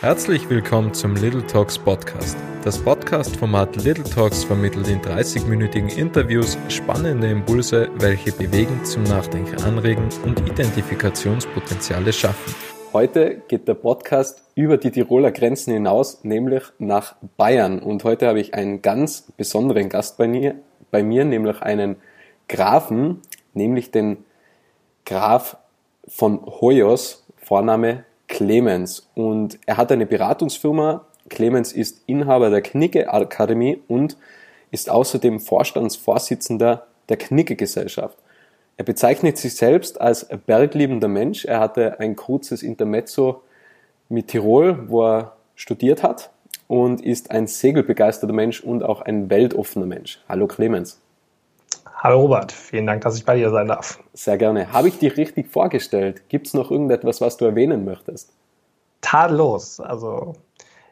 Herzlich 0.00 0.48
willkommen 0.48 0.94
zum 0.94 1.16
Little 1.16 1.44
Talks 1.44 1.76
Podcast. 1.76 2.38
Das 2.62 2.78
Podcast-Format 2.78 3.82
Little 3.82 4.04
Talks 4.04 4.44
vermittelt 4.44 4.86
in 4.86 5.00
30-minütigen 5.00 5.88
Interviews 5.88 6.56
spannende 6.68 7.28
Impulse, 7.28 7.90
welche 7.96 8.30
bewegen, 8.30 8.84
zum 8.84 9.02
Nachdenken 9.02 9.60
anregen 9.64 10.08
und 10.24 10.38
Identifikationspotenziale 10.48 12.12
schaffen. 12.12 12.54
Heute 12.92 13.42
geht 13.48 13.66
der 13.66 13.74
Podcast 13.74 14.44
über 14.54 14.76
die 14.76 14.92
Tiroler 14.92 15.32
Grenzen 15.32 15.72
hinaus, 15.72 16.22
nämlich 16.22 16.62
nach 16.78 17.16
Bayern. 17.36 17.80
Und 17.80 18.04
heute 18.04 18.28
habe 18.28 18.38
ich 18.38 18.54
einen 18.54 18.82
ganz 18.82 19.32
besonderen 19.36 19.88
Gast 19.88 20.16
bei 20.16 20.28
mir, 20.28 20.54
bei 20.92 21.02
mir 21.02 21.24
nämlich 21.24 21.60
einen 21.60 21.96
Grafen, 22.48 23.20
nämlich 23.52 23.90
den 23.90 24.18
Graf 25.04 25.56
von 26.06 26.46
Hoyos, 26.46 27.26
Vorname 27.36 28.04
Clemens 28.28 29.08
und 29.14 29.58
er 29.66 29.76
hat 29.76 29.90
eine 29.90 30.06
Beratungsfirma. 30.06 31.06
Clemens 31.28 31.72
ist 31.72 32.02
Inhaber 32.06 32.50
der 32.50 32.62
Knigge 32.62 33.12
Akademie 33.12 33.82
und 33.88 34.16
ist 34.70 34.90
außerdem 34.90 35.40
Vorstandsvorsitzender 35.40 36.86
der 37.08 37.16
Knigge 37.16 37.56
Gesellschaft. 37.56 38.16
Er 38.76 38.84
bezeichnet 38.84 39.38
sich 39.38 39.56
selbst 39.56 40.00
als 40.00 40.28
bergliebender 40.46 41.08
Mensch. 41.08 41.44
Er 41.44 41.58
hatte 41.58 41.98
ein 41.98 42.14
kurzes 42.14 42.62
Intermezzo 42.62 43.42
mit 44.08 44.28
Tirol, 44.28 44.88
wo 44.88 45.04
er 45.04 45.36
studiert 45.56 46.02
hat 46.02 46.30
und 46.68 47.00
ist 47.00 47.30
ein 47.32 47.46
segelbegeisterter 47.46 48.32
Mensch 48.32 48.62
und 48.62 48.84
auch 48.84 49.00
ein 49.00 49.30
weltoffener 49.30 49.86
Mensch. 49.86 50.20
Hallo 50.28 50.46
Clemens. 50.46 51.00
Hallo 52.00 52.20
Robert, 52.20 52.52
vielen 52.52 52.86
Dank, 52.86 53.02
dass 53.02 53.16
ich 53.16 53.24
bei 53.24 53.34
dir 53.34 53.50
sein 53.50 53.66
darf. 53.66 53.98
Sehr 54.14 54.38
gerne. 54.38 54.72
Habe 54.72 54.86
ich 54.86 55.00
dich 55.00 55.16
richtig 55.16 55.48
vorgestellt? 55.48 56.28
Gibt 56.28 56.46
es 56.46 56.54
noch 56.54 56.70
irgendetwas, 56.70 57.20
was 57.20 57.38
du 57.38 57.44
erwähnen 57.44 57.84
möchtest? 57.84 58.30
Tadellos. 59.00 59.80
Also 59.80 60.34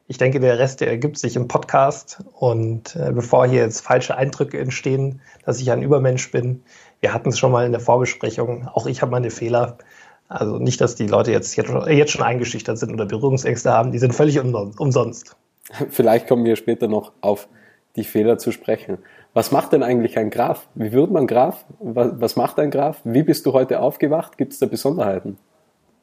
ich 0.09 0.19
denke, 0.19 0.41
der 0.41 0.59
Rest 0.59 0.81
der 0.81 0.89
ergibt 0.89 1.17
sich 1.17 1.37
im 1.37 1.47
Podcast. 1.47 2.25
Und 2.33 2.97
äh, 2.97 3.13
bevor 3.13 3.47
hier 3.47 3.61
jetzt 3.61 3.83
falsche 3.83 4.17
Eindrücke 4.17 4.59
entstehen, 4.59 5.21
dass 5.45 5.61
ich 5.61 5.71
ein 5.71 5.81
Übermensch 5.81 6.33
bin, 6.33 6.65
wir 6.99 7.15
hatten 7.15 7.29
es 7.29 7.39
schon 7.39 7.53
mal 7.53 7.65
in 7.65 7.71
der 7.71 7.81
Vorbesprechung, 7.81 8.67
auch 8.67 8.89
ich 8.89 9.01
habe 9.01 9.13
meine 9.13 9.31
Fehler. 9.31 9.79
Also 10.27 10.59
nicht, 10.59 10.81
dass 10.81 10.97
die 10.97 11.07
Leute 11.07 11.31
jetzt, 11.31 11.57
jetzt 11.57 12.11
schon 12.11 12.23
eingeschüchtert 12.23 12.79
sind 12.79 12.93
oder 12.93 13.07
Berührungsängste 13.07 13.73
haben, 13.73 13.93
die 13.93 14.01
sind 14.01 14.13
völlig 14.13 14.41
umsonst. 14.41 15.37
Vielleicht 15.91 16.27
kommen 16.27 16.45
wir 16.45 16.57
später 16.57 16.89
noch 16.89 17.13
auf 17.21 17.47
die 17.95 18.03
Fehler 18.03 18.39
zu 18.39 18.51
sprechen. 18.51 18.99
Was 19.37 19.53
macht 19.53 19.75
denn 19.75 19.83
eigentlich 19.83 20.17
ein 20.17 20.31
Graf? 20.31 20.67
Wie 20.75 20.93
wird 20.93 21.11
man 21.11 21.27
Graf? 21.27 21.67
Was, 21.79 22.13
was 22.19 22.37
macht 22.37 22.59
ein 22.59 22.71
Graf? 22.71 23.03
Wie 23.05 23.23
bist 23.23 23.45
du 23.45 23.53
heute 23.53 23.81
aufgewacht? 23.81 24.39
Gibt 24.39 24.55
es 24.55 24.61
da 24.61 24.65
Besonderheiten? 24.65 25.37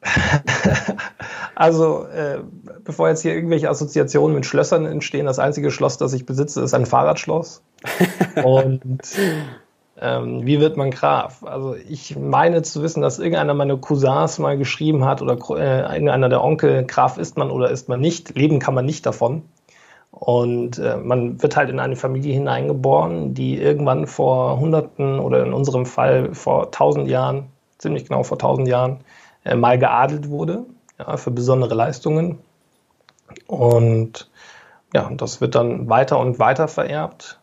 also, 1.56 2.04
äh, 2.04 2.38
bevor 2.84 3.08
jetzt 3.08 3.22
hier 3.22 3.34
irgendwelche 3.34 3.68
Assoziationen 3.68 4.36
mit 4.36 4.46
Schlössern 4.46 4.86
entstehen, 4.86 5.26
das 5.26 5.40
einzige 5.40 5.72
Schloss, 5.72 5.98
das 5.98 6.12
ich 6.12 6.26
besitze, 6.26 6.62
ist 6.62 6.74
ein 6.74 6.86
Fahrradschloss. 6.86 7.64
Und 8.44 8.80
ähm, 10.00 10.46
wie 10.46 10.60
wird 10.60 10.76
man 10.76 10.92
Graf? 10.92 11.42
Also, 11.42 11.74
ich 11.74 12.16
meine 12.16 12.62
zu 12.62 12.84
wissen, 12.84 13.02
dass 13.02 13.18
irgendeiner 13.18 13.54
meiner 13.54 13.78
Cousins 13.78 14.38
mal 14.38 14.56
geschrieben 14.56 15.04
hat 15.04 15.22
oder 15.22 15.36
äh, 15.58 15.92
irgendeiner 15.92 16.28
der 16.28 16.44
Onkel, 16.44 16.84
Graf 16.84 17.18
ist 17.18 17.36
man 17.36 17.50
oder 17.50 17.68
ist 17.68 17.88
man 17.88 17.98
nicht. 17.98 18.36
Leben 18.36 18.60
kann 18.60 18.74
man 18.74 18.86
nicht 18.86 19.04
davon. 19.04 19.42
Und 20.14 20.78
äh, 20.78 20.96
man 20.96 21.42
wird 21.42 21.56
halt 21.56 21.70
in 21.70 21.80
eine 21.80 21.96
Familie 21.96 22.34
hineingeboren, 22.34 23.34
die 23.34 23.58
irgendwann 23.58 24.06
vor 24.06 24.60
Hunderten 24.60 25.18
oder 25.18 25.44
in 25.44 25.52
unserem 25.52 25.86
Fall 25.86 26.32
vor 26.34 26.70
tausend 26.70 27.08
Jahren, 27.08 27.46
ziemlich 27.78 28.06
genau 28.06 28.22
vor 28.22 28.38
tausend 28.38 28.68
Jahren, 28.68 29.00
äh, 29.44 29.56
mal 29.56 29.76
geadelt 29.76 30.30
wurde 30.30 30.64
ja, 31.00 31.16
für 31.16 31.32
besondere 31.32 31.74
Leistungen. 31.74 32.38
Und 33.48 34.30
ja, 34.94 35.10
das 35.16 35.40
wird 35.40 35.56
dann 35.56 35.88
weiter 35.88 36.20
und 36.20 36.38
weiter 36.38 36.68
vererbt. 36.68 37.40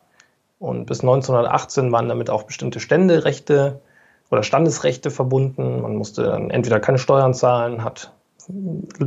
Und 0.57 0.85
bis 0.85 1.01
1918 1.01 1.91
waren 1.91 2.07
damit 2.07 2.29
auch 2.29 2.43
bestimmte 2.43 2.79
Ständerechte 2.79 3.81
oder 4.29 4.43
Standesrechte 4.43 5.11
verbunden. 5.11 5.81
Man 5.81 5.97
musste 5.97 6.23
dann 6.23 6.49
entweder 6.49 6.79
keine 6.79 6.99
Steuern 6.99 7.33
zahlen, 7.33 7.83
hat 7.83 8.13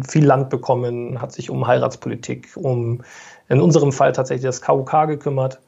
viel 0.08 0.24
Land 0.24 0.50
bekommen, 0.50 1.20
hat 1.20 1.32
sich 1.32 1.50
um 1.50 1.66
Heiratspolitik, 1.66 2.50
um 2.56 3.02
in 3.48 3.60
unserem 3.60 3.92
Fall 3.92 4.12
tatsächlich 4.12 4.44
das 4.44 4.62
KUK 4.62 5.06
gekümmert, 5.06 5.60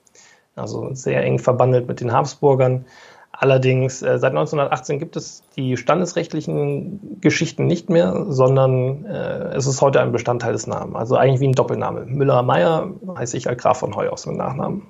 also 0.55 0.95
sehr 0.95 1.23
eng 1.23 1.39
verbandelt 1.39 1.89
mit 1.89 2.01
den 2.01 2.13
Habsburgern. 2.13 2.87
Allerdings 3.39 4.01
äh, 4.01 4.19
seit 4.19 4.31
1918 4.31 4.99
gibt 4.99 5.17
es 5.17 5.43
die 5.57 5.77
standesrechtlichen 5.77 7.21
Geschichten 7.21 7.67
nicht 7.67 7.91
mehr, 7.91 8.25
sondern 8.29 9.05
äh, 9.05 9.55
es 9.55 9.67
ist 9.67 9.83
heute 9.83 10.01
ein 10.01 10.13
Bestandteil 10.13 10.53
des 10.53 10.67
Namens. 10.67 10.97
Also 10.97 11.17
eigentlich 11.17 11.41
wie 11.41 11.49
ein 11.49 11.53
Doppelname. 11.53 12.07
Müller-Meyer 12.07 12.91
heiße 13.17 13.37
ich 13.37 13.49
als 13.49 13.61
Graf 13.61 13.79
von 13.79 13.95
Heuaus 13.95 14.25
mit 14.27 14.37
Nachnamen. 14.37 14.83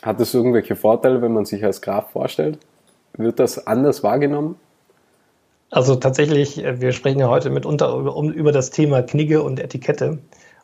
Hat 0.00 0.18
es 0.20 0.32
irgendwelche 0.32 0.76
Vorteile, 0.76 1.20
wenn 1.20 1.32
man 1.34 1.44
sich 1.44 1.62
als 1.64 1.82
Graf 1.82 2.10
vorstellt? 2.10 2.58
Wird 3.16 3.38
das 3.38 3.66
anders 3.66 4.02
wahrgenommen? 4.02 4.56
Also 5.70 5.96
tatsächlich, 5.96 6.62
äh, 6.64 6.80
wir 6.80 6.92
sprechen 6.92 7.20
ja 7.20 7.28
heute 7.28 7.50
mitunter 7.50 7.94
über, 7.96 8.16
über 8.20 8.52
das 8.52 8.70
Thema 8.70 9.02
Knigge 9.02 9.42
und 9.42 9.60
Etikette. 9.60 10.18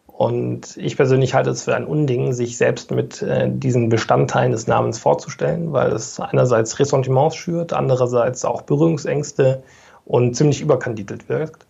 Und 0.07 0.77
ich 0.77 0.97
persönlich 0.97 1.33
halte 1.33 1.49
es 1.49 1.63
für 1.65 1.75
ein 1.75 1.87
Unding, 1.87 2.35
sich 2.35 2.59
selbst 2.59 2.91
mit 2.91 3.23
äh, 3.23 3.49
diesen 3.51 3.89
Bestandteilen 3.89 4.53
des 4.53 4.67
Namens 4.67 4.99
vorzustellen, 4.99 5.73
weil 5.73 5.93
es 5.93 6.21
einerseits 6.21 6.79
Ressentiments 6.79 7.37
schürt, 7.37 7.73
andererseits 7.73 8.45
auch 8.45 8.63
Berührungsängste 8.63 9.63
und 10.05 10.37
ziemlich 10.37 10.61
überkandidelt 10.61 11.29
wirkt. 11.31 11.65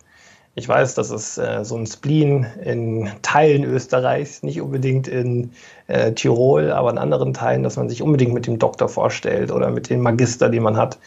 Ich 0.53 0.67
weiß, 0.67 0.95
dass 0.95 1.11
es 1.11 1.37
äh, 1.37 1.63
so 1.63 1.77
ein 1.77 1.87
Spleen 1.87 2.45
in 2.61 3.09
Teilen 3.21 3.63
Österreichs, 3.63 4.43
nicht 4.43 4.59
unbedingt 4.59 5.07
in 5.07 5.51
äh, 5.87 6.11
Tirol, 6.11 6.71
aber 6.71 6.89
in 6.89 6.97
anderen 6.97 7.33
Teilen, 7.33 7.63
dass 7.63 7.77
man 7.77 7.87
sich 7.87 8.01
unbedingt 8.01 8.33
mit 8.33 8.47
dem 8.47 8.59
Doktor 8.59 8.89
vorstellt 8.89 9.49
oder 9.53 9.69
mit 9.69 9.89
dem 9.89 10.01
Magister, 10.01 10.49
den 10.49 10.63
man 10.63 10.75
hat. 10.75 10.99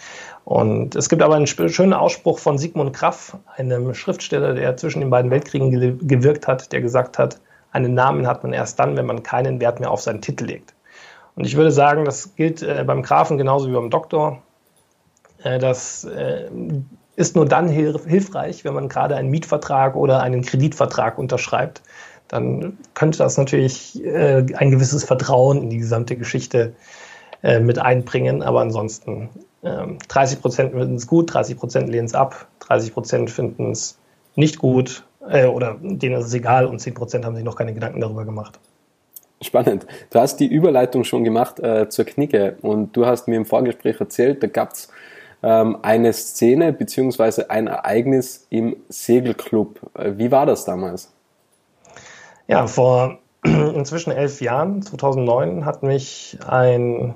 Und 0.44 0.94
es 0.94 1.08
gibt 1.08 1.22
aber 1.22 1.36
einen 1.36 1.46
schönen 1.46 1.94
Ausspruch 1.94 2.38
von 2.38 2.58
Sigmund 2.58 2.92
Kraff, 2.92 3.36
einem 3.56 3.94
Schriftsteller, 3.94 4.54
der 4.54 4.76
zwischen 4.76 5.00
den 5.00 5.10
beiden 5.10 5.30
Weltkriegen 5.30 5.70
ge 5.70 5.96
gewirkt 6.02 6.46
hat, 6.46 6.70
der 6.72 6.82
gesagt 6.82 7.18
hat, 7.18 7.40
einen 7.72 7.94
Namen 7.94 8.26
hat 8.26 8.42
man 8.42 8.52
erst 8.52 8.78
dann, 8.78 8.96
wenn 8.96 9.06
man 9.06 9.22
keinen 9.22 9.60
Wert 9.60 9.80
mehr 9.80 9.90
auf 9.90 10.02
seinen 10.02 10.20
Titel 10.20 10.44
legt. 10.44 10.74
Und 11.34 11.44
ich 11.44 11.56
würde 11.56 11.72
sagen, 11.72 12.04
das 12.04 12.36
gilt 12.36 12.62
äh, 12.62 12.84
beim 12.86 13.02
Grafen 13.02 13.38
genauso 13.38 13.68
wie 13.68 13.72
beim 13.72 13.90
Doktor. 13.90 14.42
Äh, 15.42 15.58
das 15.58 16.04
äh, 16.04 16.48
ist 17.16 17.34
nur 17.36 17.46
dann 17.46 17.68
hilfreich, 17.68 18.64
wenn 18.64 18.74
man 18.74 18.88
gerade 18.88 19.16
einen 19.16 19.30
Mietvertrag 19.30 19.96
oder 19.96 20.20
einen 20.20 20.42
Kreditvertrag 20.42 21.18
unterschreibt. 21.18 21.82
Dann 22.28 22.78
könnte 22.94 23.18
das 23.18 23.36
natürlich 23.36 24.02
ein 24.04 24.70
gewisses 24.70 25.04
Vertrauen 25.04 25.62
in 25.62 25.70
die 25.70 25.78
gesamte 25.78 26.16
Geschichte 26.16 26.72
äh, 26.72 27.03
mit 27.60 27.78
einbringen. 27.78 28.42
Aber 28.42 28.60
ansonsten 28.60 29.28
äh, 29.64 29.86
30 30.08 30.40
Prozent 30.40 30.72
finden 30.72 30.94
es 30.96 31.06
gut, 31.06 31.32
30 31.32 31.58
Prozent 31.58 31.88
lehnen 31.88 32.06
es 32.06 32.14
ab, 32.14 32.46
30 32.60 32.92
Prozent 32.92 33.30
finden 33.30 33.72
es 33.72 33.98
nicht 34.36 34.58
gut 34.58 35.04
äh, 35.28 35.46
oder 35.46 35.76
denen 35.80 36.16
ist 36.16 36.26
es 36.26 36.34
egal 36.34 36.66
und 36.66 36.80
10 36.80 36.94
Prozent 36.94 37.24
haben 37.24 37.34
sich 37.34 37.44
noch 37.44 37.56
keine 37.56 37.74
Gedanken 37.74 38.00
darüber 38.00 38.24
gemacht. 38.24 38.58
Spannend. 39.40 39.86
Du 40.10 40.20
hast 40.20 40.38
die 40.38 40.46
Überleitung 40.46 41.04
schon 41.04 41.24
gemacht 41.24 41.60
äh, 41.60 41.88
zur 41.88 42.04
Knicke 42.04 42.56
und 42.62 42.96
du 42.96 43.06
hast 43.06 43.28
mir 43.28 43.36
im 43.36 43.46
Vorgespräch 43.46 44.00
erzählt, 44.00 44.42
da 44.42 44.46
gab 44.46 44.72
es 44.72 44.88
ähm, 45.42 45.78
eine 45.82 46.12
Szene 46.12 46.72
bzw. 46.72 47.44
ein 47.48 47.66
Ereignis 47.66 48.46
im 48.50 48.76
Segelclub. 48.88 49.80
Äh, 49.94 50.12
wie 50.16 50.30
war 50.30 50.46
das 50.46 50.64
damals? 50.64 51.12
Ja, 52.48 52.66
vor 52.66 53.18
inzwischen 53.44 54.12
elf 54.12 54.40
Jahren, 54.40 54.82
2009, 54.82 55.66
hat 55.66 55.82
mich 55.82 56.38
ein 56.46 57.14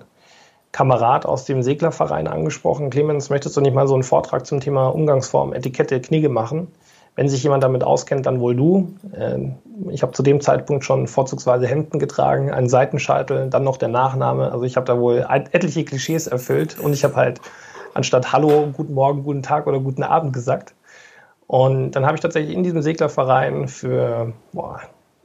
Kamerad 0.78 1.26
aus 1.26 1.44
dem 1.44 1.64
Seglerverein 1.64 2.28
angesprochen. 2.28 2.88
Clemens, 2.88 3.30
möchtest 3.30 3.56
du 3.56 3.60
nicht 3.60 3.74
mal 3.74 3.88
so 3.88 3.94
einen 3.94 4.04
Vortrag 4.04 4.46
zum 4.46 4.60
Thema 4.60 4.86
Umgangsform, 4.86 5.52
Etikette, 5.52 6.00
Kniege 6.00 6.28
machen? 6.28 6.68
Wenn 7.16 7.28
sich 7.28 7.42
jemand 7.42 7.64
damit 7.64 7.82
auskennt, 7.82 8.26
dann 8.26 8.38
wohl 8.38 8.54
du. 8.54 8.94
Ähm, 9.12 9.56
ich 9.90 10.02
habe 10.02 10.12
zu 10.12 10.22
dem 10.22 10.40
Zeitpunkt 10.40 10.84
schon 10.84 11.08
vorzugsweise 11.08 11.66
Hemden 11.66 11.98
getragen, 11.98 12.52
einen 12.52 12.68
Seitenscheitel, 12.68 13.50
dann 13.50 13.64
noch 13.64 13.76
der 13.76 13.88
Nachname. 13.88 14.52
Also 14.52 14.66
ich 14.66 14.76
habe 14.76 14.86
da 14.86 15.00
wohl 15.00 15.26
etliche 15.28 15.84
Klischees 15.84 16.28
erfüllt 16.28 16.78
und 16.78 16.92
ich 16.92 17.02
habe 17.02 17.16
halt 17.16 17.40
anstatt 17.94 18.32
Hallo, 18.32 18.68
guten 18.72 18.94
Morgen, 18.94 19.24
guten 19.24 19.42
Tag 19.42 19.66
oder 19.66 19.80
guten 19.80 20.04
Abend 20.04 20.32
gesagt. 20.32 20.74
Und 21.48 21.90
dann 21.90 22.06
habe 22.06 22.14
ich 22.14 22.20
tatsächlich 22.20 22.54
in 22.54 22.62
diesem 22.62 22.82
Seglerverein 22.82 23.66
für 23.66 24.32
boah, 24.52 24.82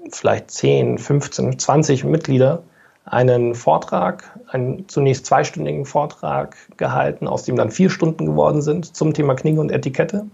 vielleicht 0.09 0.49
10, 0.49 0.97
15, 0.97 1.59
20 1.59 2.05
Mitglieder 2.05 2.63
einen 3.05 3.55
Vortrag, 3.55 4.39
einen 4.47 4.87
zunächst 4.87 5.25
zweistündigen 5.25 5.85
Vortrag 5.85 6.55
gehalten, 6.77 7.27
aus 7.27 7.43
dem 7.43 7.55
dann 7.55 7.71
vier 7.71 7.89
Stunden 7.89 8.25
geworden 8.25 8.61
sind 8.61 8.95
zum 8.95 9.13
Thema 9.13 9.35
Klinge 9.35 9.59
und 9.59 9.71
Etikette. 9.71 10.25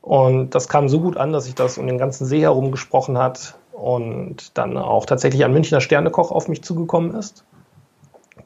Und 0.00 0.54
das 0.54 0.68
kam 0.68 0.88
so 0.88 1.00
gut 1.00 1.16
an, 1.16 1.32
dass 1.32 1.44
sich 1.44 1.54
das 1.54 1.76
um 1.76 1.86
den 1.86 1.98
ganzen 1.98 2.24
See 2.24 2.40
herum 2.40 2.70
gesprochen 2.70 3.18
hat 3.18 3.56
und 3.72 4.56
dann 4.56 4.76
auch 4.78 5.04
tatsächlich 5.04 5.44
ein 5.44 5.52
Münchner 5.52 5.80
Sternekoch 5.80 6.30
auf 6.30 6.48
mich 6.48 6.62
zugekommen 6.62 7.14
ist 7.14 7.44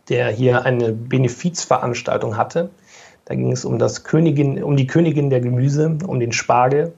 der 0.09 0.29
hier 0.31 0.65
eine 0.65 0.93
Benefizveranstaltung 0.93 2.37
hatte. 2.37 2.71
Da 3.25 3.35
ging 3.35 3.53
es 3.53 3.65
um 3.65 3.79
das 3.79 4.05
Königin, 4.05 4.63
um 4.63 4.77
die 4.77 4.87
Königin 4.87 5.31
der 5.31 5.41
Gemüse, 5.41 5.97
um 6.07 6.19
den 6.19 6.33
Spargel. 6.33 6.93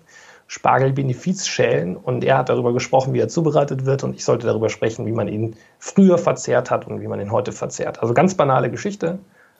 Spargelbenefizschälen 0.54 1.96
und 1.96 2.22
er 2.22 2.38
hat 2.38 2.48
darüber 2.48 2.72
gesprochen, 2.72 3.12
wie 3.12 3.18
er 3.18 3.26
zubereitet 3.26 3.86
wird 3.86 4.04
und 4.04 4.14
ich 4.14 4.24
sollte 4.24 4.46
darüber 4.46 4.68
sprechen, 4.68 5.04
wie 5.04 5.10
man 5.10 5.26
ihn 5.26 5.56
früher 5.80 6.16
verzehrt 6.16 6.70
hat 6.70 6.86
und 6.86 7.00
wie 7.00 7.08
man 7.08 7.18
ihn 7.20 7.32
heute 7.32 7.50
verzehrt. 7.50 8.00
Also 8.00 8.14
ganz 8.14 8.36
banale 8.36 8.70
Geschichte, 8.70 9.18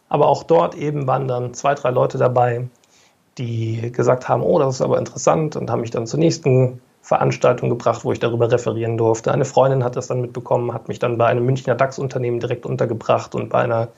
aber 0.08 0.28
auch 0.28 0.44
dort 0.44 0.76
eben 0.76 1.08
waren 1.08 1.26
dann 1.26 1.52
zwei, 1.52 1.74
drei 1.74 1.90
Leute 1.90 2.16
dabei, 2.16 2.68
die 3.38 3.90
gesagt 3.90 4.28
haben, 4.28 4.44
oh, 4.44 4.60
das 4.60 4.76
ist 4.76 4.82
aber 4.82 4.96
interessant 4.96 5.56
und 5.56 5.68
haben 5.68 5.80
mich 5.80 5.90
dann 5.90 6.06
zur 6.06 6.20
nächsten 6.20 6.80
Veranstaltung 7.02 7.70
gebracht, 7.70 8.04
wo 8.04 8.12
ich 8.12 8.20
darüber 8.20 8.52
referieren 8.52 8.96
durfte. 8.96 9.32
Eine 9.32 9.46
Freundin 9.46 9.82
hat 9.82 9.96
das 9.96 10.06
dann 10.06 10.20
mitbekommen, 10.20 10.72
hat 10.72 10.86
mich 10.86 11.00
dann 11.00 11.18
bei 11.18 11.26
einem 11.26 11.44
Münchner 11.44 11.74
DAX-Unternehmen 11.74 12.38
direkt 12.38 12.66
untergebracht 12.66 13.34
und 13.34 13.48
bei 13.48 13.62
einer 13.62 13.88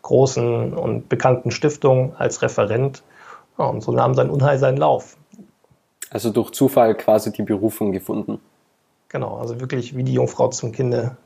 großen 0.00 0.72
und 0.72 1.10
bekannten 1.10 1.50
Stiftung 1.50 2.16
als 2.16 2.40
Referent. 2.40 3.02
Ja, 3.58 3.66
und 3.66 3.82
so 3.82 3.92
nahm 3.92 4.14
sein 4.14 4.30
Unheil 4.30 4.58
seinen 4.58 4.78
Lauf. 4.78 5.18
Also 6.16 6.30
durch 6.30 6.50
Zufall 6.52 6.94
quasi 6.94 7.30
die 7.30 7.42
Berufung 7.42 7.92
gefunden. 7.92 8.40
Genau, 9.10 9.36
also 9.36 9.60
wirklich 9.60 9.94
wie 9.98 10.02
die 10.02 10.14
Jungfrau 10.14 10.48
zum 10.48 10.72
Kinde 10.72 11.18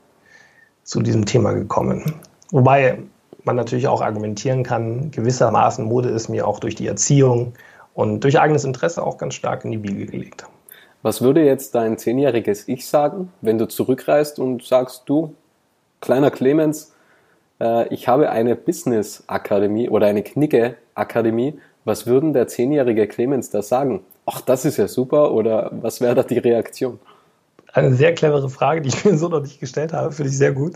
zu 0.83 1.01
diesem 1.01 1.25
Thema 1.25 1.53
gekommen. 1.53 2.15
Wobei 2.51 2.99
man 3.45 3.55
natürlich 3.55 3.87
auch 3.87 4.01
argumentieren 4.01 4.63
kann, 4.63 5.09
gewissermaßen 5.11 5.85
Mode 5.85 6.09
ist 6.09 6.27
mir 6.27 6.45
auch 6.45 6.59
durch 6.59 6.75
die 6.75 6.87
Erziehung 6.87 7.53
und 7.93 8.25
durch 8.25 8.41
eigenes 8.41 8.65
Interesse 8.65 9.01
auch 9.01 9.17
ganz 9.17 9.35
stark 9.35 9.63
in 9.63 9.71
die 9.71 9.81
Wiege 9.81 10.07
gelegt. 10.07 10.43
Was 11.03 11.21
würde 11.21 11.45
jetzt 11.45 11.73
dein 11.73 11.97
zehnjähriges 11.97 12.67
Ich 12.67 12.85
sagen, 12.85 13.31
wenn 13.39 13.57
du 13.57 13.69
zurückreist 13.69 14.39
und 14.39 14.61
sagst, 14.61 15.03
du, 15.05 15.33
kleiner 16.01 16.31
Clemens, 16.31 16.93
äh, 17.61 17.87
ich 17.93 18.09
habe 18.09 18.29
eine 18.29 18.57
Business-Akademie 18.57 19.87
oder 19.87 20.07
eine 20.07 20.21
Knigge-Akademie. 20.21 21.61
Was 21.85 22.07
würden 22.07 22.33
der 22.33 22.49
zehnjährige 22.49 23.07
Clemens 23.07 23.51
da 23.51 23.61
sagen? 23.61 24.03
Ach, 24.25 24.41
das 24.41 24.65
ist 24.65 24.77
ja 24.77 24.87
super 24.87 25.31
oder 25.31 25.69
was 25.73 26.01
wäre 26.01 26.15
da 26.15 26.23
die 26.23 26.37
Reaktion? 26.37 26.99
Eine 27.73 27.95
sehr 27.95 28.13
clevere 28.13 28.49
Frage, 28.49 28.81
die 28.81 28.89
ich 28.89 29.05
mir 29.05 29.17
so 29.17 29.29
noch 29.29 29.41
nicht 29.41 29.59
gestellt 29.59 29.93
habe, 29.93 30.11
finde 30.11 30.29
ich 30.29 30.37
sehr 30.37 30.51
gut. 30.51 30.75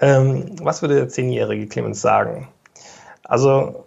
Ähm, 0.00 0.56
was 0.62 0.82
würde 0.82 0.94
der 0.94 1.08
zehnjährige 1.08 1.66
Clemens 1.66 2.00
sagen? 2.00 2.48
Also 3.24 3.86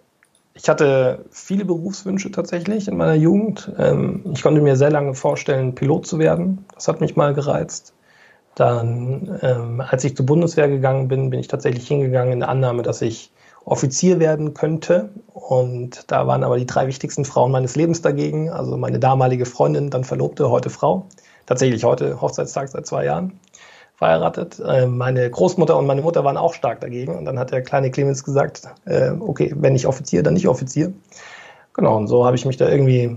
ich 0.54 0.68
hatte 0.68 1.24
viele 1.30 1.64
Berufswünsche 1.64 2.30
tatsächlich 2.30 2.88
in 2.88 2.96
meiner 2.96 3.14
Jugend. 3.14 3.70
Ähm, 3.78 4.22
ich 4.32 4.42
konnte 4.42 4.60
mir 4.60 4.76
sehr 4.76 4.90
lange 4.90 5.14
vorstellen, 5.14 5.74
Pilot 5.74 6.06
zu 6.06 6.18
werden. 6.18 6.64
Das 6.74 6.88
hat 6.88 7.00
mich 7.00 7.16
mal 7.16 7.34
gereizt. 7.34 7.92
Dann, 8.54 9.38
ähm, 9.42 9.82
als 9.86 10.04
ich 10.04 10.16
zur 10.16 10.24
Bundeswehr 10.24 10.68
gegangen 10.68 11.08
bin, 11.08 11.28
bin 11.28 11.40
ich 11.40 11.48
tatsächlich 11.48 11.86
hingegangen 11.86 12.32
in 12.32 12.40
der 12.40 12.48
Annahme, 12.48 12.82
dass 12.82 13.02
ich 13.02 13.30
Offizier 13.66 14.20
werden 14.20 14.54
könnte. 14.54 15.10
Und 15.34 16.10
da 16.10 16.26
waren 16.26 16.44
aber 16.44 16.56
die 16.56 16.66
drei 16.66 16.86
wichtigsten 16.86 17.24
Frauen 17.24 17.50
meines 17.50 17.74
Lebens 17.74 18.00
dagegen. 18.00 18.48
Also 18.48 18.76
meine 18.76 19.00
damalige 19.00 19.44
Freundin, 19.44 19.90
dann 19.90 20.04
Verlobte, 20.04 20.50
heute 20.50 20.70
Frau. 20.70 21.06
Tatsächlich 21.46 21.84
heute 21.84 22.20
Hochzeitstag 22.20 22.68
seit 22.68 22.86
zwei 22.86 23.04
Jahren 23.04 23.38
verheiratet. 23.96 24.60
Äh, 24.60 24.86
meine 24.86 25.28
Großmutter 25.28 25.76
und 25.76 25.86
meine 25.86 26.02
Mutter 26.02 26.22
waren 26.22 26.36
auch 26.36 26.54
stark 26.54 26.80
dagegen. 26.80 27.16
Und 27.16 27.24
dann 27.24 27.40
hat 27.40 27.50
der 27.50 27.60
kleine 27.62 27.90
Clemens 27.90 28.22
gesagt, 28.22 28.62
äh, 28.84 29.10
okay, 29.10 29.52
wenn 29.56 29.72
nicht 29.72 29.86
Offizier, 29.86 30.22
dann 30.22 30.34
nicht 30.34 30.46
Offizier. 30.46 30.92
Genau, 31.74 31.96
und 31.96 32.06
so 32.06 32.24
habe 32.24 32.36
ich 32.36 32.46
mich 32.46 32.56
da 32.56 32.68
irgendwie 32.68 33.16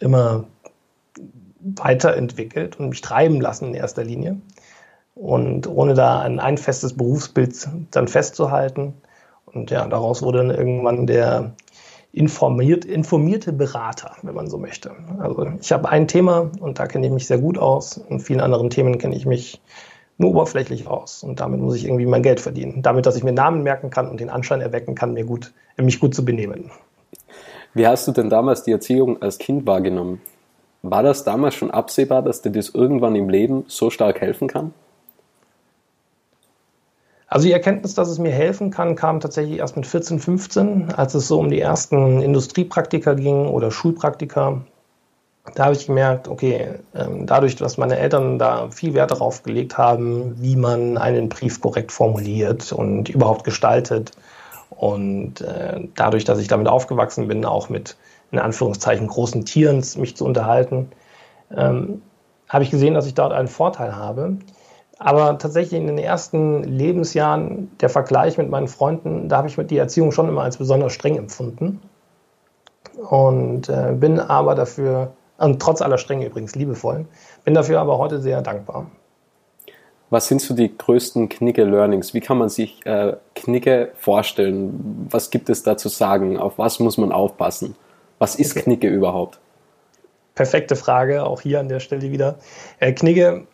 immer 0.00 0.44
weiterentwickelt 1.60 2.80
und 2.80 2.88
mich 2.88 3.00
treiben 3.00 3.40
lassen 3.40 3.68
in 3.68 3.74
erster 3.74 4.02
Linie. 4.02 4.40
Und 5.14 5.68
ohne 5.68 5.94
da 5.94 6.20
ein, 6.20 6.40
ein 6.40 6.58
festes 6.58 6.96
Berufsbild 6.96 7.68
dann 7.92 8.08
festzuhalten. 8.08 8.94
Und 9.54 9.70
ja, 9.70 9.86
daraus 9.86 10.22
wurde 10.22 10.38
dann 10.38 10.50
irgendwann 10.50 11.06
der 11.06 11.52
informiert, 12.12 12.84
informierte 12.84 13.52
Berater, 13.52 14.12
wenn 14.22 14.34
man 14.34 14.48
so 14.48 14.58
möchte. 14.58 14.92
Also 15.18 15.48
ich 15.60 15.72
habe 15.72 15.88
ein 15.88 16.06
Thema 16.06 16.50
und 16.60 16.78
da 16.78 16.86
kenne 16.86 17.06
ich 17.06 17.12
mich 17.12 17.26
sehr 17.26 17.38
gut 17.38 17.58
aus. 17.58 18.00
In 18.08 18.20
vielen 18.20 18.40
anderen 18.40 18.70
Themen 18.70 18.98
kenne 18.98 19.16
ich 19.16 19.26
mich 19.26 19.60
nur 20.16 20.30
oberflächlich 20.30 20.86
aus. 20.86 21.24
Und 21.24 21.40
damit 21.40 21.60
muss 21.60 21.74
ich 21.74 21.84
irgendwie 21.84 22.06
mein 22.06 22.22
Geld 22.22 22.40
verdienen. 22.40 22.82
Damit, 22.82 23.06
dass 23.06 23.16
ich 23.16 23.24
mir 23.24 23.32
Namen 23.32 23.62
merken 23.62 23.90
kann 23.90 24.08
und 24.08 24.20
den 24.20 24.30
Anschein 24.30 24.60
erwecken 24.60 24.94
kann, 24.94 25.12
mir 25.12 25.24
gut, 25.24 25.52
mich 25.76 25.98
gut 25.98 26.14
zu 26.14 26.24
benehmen. 26.24 26.70
Wie 27.74 27.86
hast 27.86 28.06
du 28.06 28.12
denn 28.12 28.30
damals 28.30 28.62
die 28.62 28.70
Erziehung 28.70 29.20
als 29.20 29.38
Kind 29.38 29.66
wahrgenommen? 29.66 30.20
War 30.82 31.02
das 31.02 31.24
damals 31.24 31.54
schon 31.54 31.72
absehbar, 31.72 32.22
dass 32.22 32.42
dir 32.42 32.52
das 32.52 32.68
irgendwann 32.68 33.16
im 33.16 33.28
Leben 33.28 33.64
so 33.66 33.90
stark 33.90 34.20
helfen 34.20 34.46
kann? 34.46 34.72
Also 37.26 37.46
die 37.46 37.52
Erkenntnis, 37.52 37.94
dass 37.94 38.08
es 38.08 38.18
mir 38.18 38.32
helfen 38.32 38.70
kann, 38.70 38.96
kam 38.96 39.20
tatsächlich 39.20 39.58
erst 39.58 39.76
mit 39.76 39.86
14, 39.86 40.18
15, 40.20 40.92
als 40.92 41.14
es 41.14 41.26
so 41.26 41.38
um 41.38 41.48
die 41.48 41.60
ersten 41.60 42.20
Industriepraktika 42.20 43.14
ging 43.14 43.46
oder 43.46 43.70
Schulpraktika 43.70 44.62
da 45.54 45.64
habe 45.66 45.74
ich 45.74 45.86
gemerkt, 45.86 46.26
okay, 46.26 46.78
ähm, 46.94 47.26
dadurch, 47.26 47.56
dass 47.56 47.76
meine 47.76 47.98
Eltern 47.98 48.38
da 48.38 48.70
viel 48.70 48.94
Wert 48.94 49.10
darauf 49.10 49.42
gelegt 49.42 49.76
haben, 49.76 50.40
wie 50.40 50.56
man 50.56 50.96
einen 50.96 51.28
Brief 51.28 51.60
korrekt 51.60 51.92
formuliert 51.92 52.72
und 52.72 53.08
überhaupt 53.10 53.44
gestaltet 53.44 54.12
und 54.70 55.42
äh, 55.42 55.86
dadurch, 55.94 56.24
dass 56.24 56.38
ich 56.38 56.48
damit 56.48 56.66
aufgewachsen 56.66 57.28
bin, 57.28 57.44
auch 57.44 57.68
mit 57.68 57.96
in 58.32 58.38
Anführungszeichen 58.38 59.06
großen 59.06 59.44
Tieren 59.44 59.84
mich 59.98 60.16
zu 60.16 60.24
unterhalten, 60.24 60.90
ähm, 61.54 62.00
habe 62.48 62.64
ich 62.64 62.70
gesehen, 62.70 62.94
dass 62.94 63.06
ich 63.06 63.14
dort 63.14 63.32
einen 63.32 63.48
Vorteil 63.48 63.94
habe. 63.94 64.38
Aber 65.04 65.36
tatsächlich 65.36 65.78
in 65.78 65.86
den 65.86 65.98
ersten 65.98 66.64
Lebensjahren, 66.64 67.70
der 67.78 67.90
Vergleich 67.90 68.38
mit 68.38 68.48
meinen 68.48 68.68
Freunden, 68.68 69.28
da 69.28 69.36
habe 69.36 69.48
ich 69.48 69.56
die 69.66 69.76
Erziehung 69.76 70.12
schon 70.12 70.30
immer 70.30 70.42
als 70.42 70.56
besonders 70.56 70.94
streng 70.94 71.18
empfunden. 71.18 71.82
Und 73.10 73.68
äh, 73.68 73.92
bin 73.92 74.18
aber 74.18 74.54
dafür 74.54 75.12
und 75.36 75.60
trotz 75.60 75.82
aller 75.82 75.98
Strenge 75.98 76.24
übrigens 76.24 76.54
liebevoll. 76.54 77.04
Bin 77.44 77.52
dafür 77.52 77.80
aber 77.80 77.98
heute 77.98 78.22
sehr 78.22 78.40
dankbar. 78.40 78.86
Was 80.08 80.26
sind 80.28 80.40
so 80.40 80.54
die 80.54 80.74
größten 80.74 81.28
Knigge-Learnings? 81.28 82.14
Wie 82.14 82.20
kann 82.20 82.38
man 82.38 82.48
sich 82.48 82.80
äh, 82.86 83.16
Knigge 83.34 83.90
vorstellen? 83.96 85.06
Was 85.10 85.28
gibt 85.28 85.50
es 85.50 85.62
da 85.62 85.76
zu 85.76 85.90
sagen? 85.90 86.38
Auf 86.38 86.56
was 86.56 86.80
muss 86.80 86.96
man 86.96 87.12
aufpassen? 87.12 87.76
Was 88.18 88.36
ist 88.36 88.52
okay. 88.52 88.62
Knigge 88.62 88.88
überhaupt? 88.88 89.38
Perfekte 90.34 90.76
Frage, 90.76 91.26
auch 91.26 91.42
hier 91.42 91.60
an 91.60 91.68
der 91.68 91.80
Stelle 91.80 92.10
wieder. 92.10 92.36
Äh, 92.78 92.92
Knigge 92.92 93.46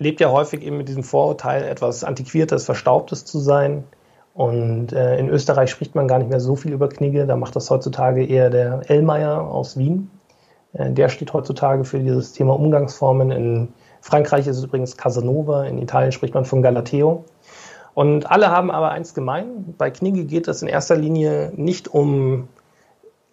lebt 0.00 0.20
ja 0.20 0.30
häufig 0.32 0.62
eben 0.62 0.78
mit 0.78 0.88
diesem 0.88 1.04
Vorurteil, 1.04 1.62
etwas 1.62 2.02
Antiquiertes, 2.02 2.64
Verstaubtes 2.64 3.24
zu 3.24 3.38
sein. 3.38 3.84
Und 4.32 4.92
äh, 4.92 5.18
in 5.18 5.28
Österreich 5.28 5.70
spricht 5.70 5.94
man 5.94 6.08
gar 6.08 6.18
nicht 6.18 6.30
mehr 6.30 6.40
so 6.40 6.56
viel 6.56 6.72
über 6.72 6.88
Knigge. 6.88 7.26
Da 7.26 7.36
macht 7.36 7.54
das 7.54 7.70
heutzutage 7.70 8.24
eher 8.24 8.48
der 8.48 8.80
Ellmeier 8.88 9.42
aus 9.42 9.76
Wien. 9.76 10.10
Äh, 10.72 10.90
der 10.90 11.10
steht 11.10 11.32
heutzutage 11.34 11.84
für 11.84 11.98
dieses 11.98 12.32
Thema 12.32 12.58
Umgangsformen. 12.58 13.30
In 13.30 13.68
Frankreich 14.00 14.46
ist 14.46 14.56
es 14.56 14.64
übrigens 14.64 14.96
Casanova, 14.96 15.64
in 15.64 15.78
Italien 15.78 16.12
spricht 16.12 16.32
man 16.32 16.46
von 16.46 16.62
Galateo. 16.62 17.24
Und 17.92 18.30
alle 18.30 18.50
haben 18.50 18.70
aber 18.70 18.92
eins 18.92 19.12
gemein. 19.12 19.74
Bei 19.76 19.90
Knigge 19.90 20.24
geht 20.24 20.48
es 20.48 20.62
in 20.62 20.68
erster 20.68 20.96
Linie 20.96 21.52
nicht 21.56 21.88
um 21.88 22.48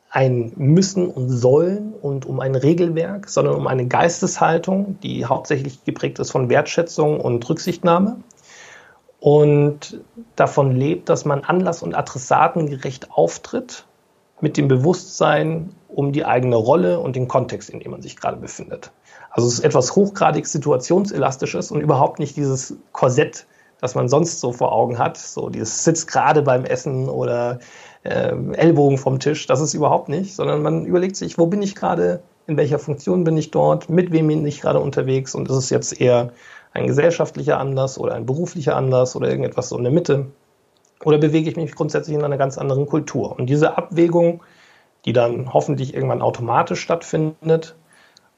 ein 0.09 0.53
Müssen 0.55 1.09
und 1.09 1.29
Sollen 1.29 1.93
und 1.93 2.25
um 2.25 2.39
ein 2.39 2.55
Regelwerk, 2.55 3.29
sondern 3.29 3.55
um 3.55 3.67
eine 3.67 3.87
Geisteshaltung, 3.87 4.99
die 5.01 5.25
hauptsächlich 5.25 5.83
geprägt 5.83 6.19
ist 6.19 6.31
von 6.31 6.49
Wertschätzung 6.49 7.19
und 7.19 7.47
Rücksichtnahme 7.47 8.17
und 9.19 10.01
davon 10.35 10.71
lebt, 10.75 11.09
dass 11.09 11.25
man 11.25 11.43
anlass- 11.43 11.83
und 11.83 11.95
adressatengerecht 11.95 13.11
auftritt 13.11 13.85
mit 14.39 14.57
dem 14.57 14.67
Bewusstsein 14.67 15.73
um 15.87 16.11
die 16.11 16.25
eigene 16.25 16.55
Rolle 16.55 16.99
und 16.99 17.15
den 17.15 17.27
Kontext, 17.27 17.69
in 17.69 17.79
dem 17.79 17.91
man 17.91 18.01
sich 18.01 18.15
gerade 18.15 18.37
befindet. 18.37 18.91
Also 19.31 19.47
es 19.47 19.55
ist 19.55 19.65
etwas 19.65 19.95
hochgradig 19.95 20.45
situationselastisches 20.45 21.71
und 21.71 21.81
überhaupt 21.81 22.19
nicht 22.19 22.37
dieses 22.37 22.77
Korsett, 22.91 23.47
das 23.81 23.95
man 23.95 24.09
sonst 24.09 24.39
so 24.39 24.53
vor 24.53 24.71
Augen 24.71 24.99
hat, 24.99 25.17
so 25.17 25.49
dieses 25.49 25.83
Sitz 25.83 26.07
gerade 26.07 26.41
beim 26.41 26.65
Essen 26.65 27.09
oder 27.09 27.59
äh, 28.03 28.33
Ellbogen 28.53 28.97
vom 28.97 29.19
Tisch, 29.19 29.47
das 29.47 29.61
ist 29.61 29.73
überhaupt 29.73 30.09
nicht, 30.09 30.35
sondern 30.35 30.61
man 30.61 30.85
überlegt 30.85 31.15
sich, 31.15 31.37
wo 31.37 31.47
bin 31.47 31.61
ich 31.61 31.75
gerade, 31.75 32.21
in 32.47 32.57
welcher 32.57 32.79
Funktion 32.79 33.23
bin 33.23 33.37
ich 33.37 33.51
dort, 33.51 33.89
mit 33.89 34.11
wem 34.11 34.27
bin 34.27 34.45
ich 34.45 34.61
gerade 34.61 34.79
unterwegs 34.79 35.35
und 35.35 35.49
ist 35.49 35.55
es 35.55 35.69
jetzt 35.69 35.99
eher 35.99 36.31
ein 36.73 36.87
gesellschaftlicher 36.87 37.59
Anlass 37.59 37.97
oder 37.97 38.13
ein 38.13 38.25
beruflicher 38.25 38.75
Anlass 38.75 39.15
oder 39.15 39.29
irgendetwas 39.29 39.69
so 39.69 39.77
in 39.77 39.83
der 39.83 39.93
Mitte 39.93 40.27
oder 41.03 41.17
bewege 41.17 41.49
ich 41.49 41.55
mich 41.55 41.75
grundsätzlich 41.75 42.15
in 42.15 42.23
einer 42.23 42.37
ganz 42.37 42.57
anderen 42.57 42.87
Kultur. 42.87 43.37
Und 43.37 43.47
diese 43.47 43.77
Abwägung, 43.77 44.43
die 45.05 45.13
dann 45.13 45.53
hoffentlich 45.53 45.93
irgendwann 45.93 46.21
automatisch 46.21 46.81
stattfindet 46.81 47.75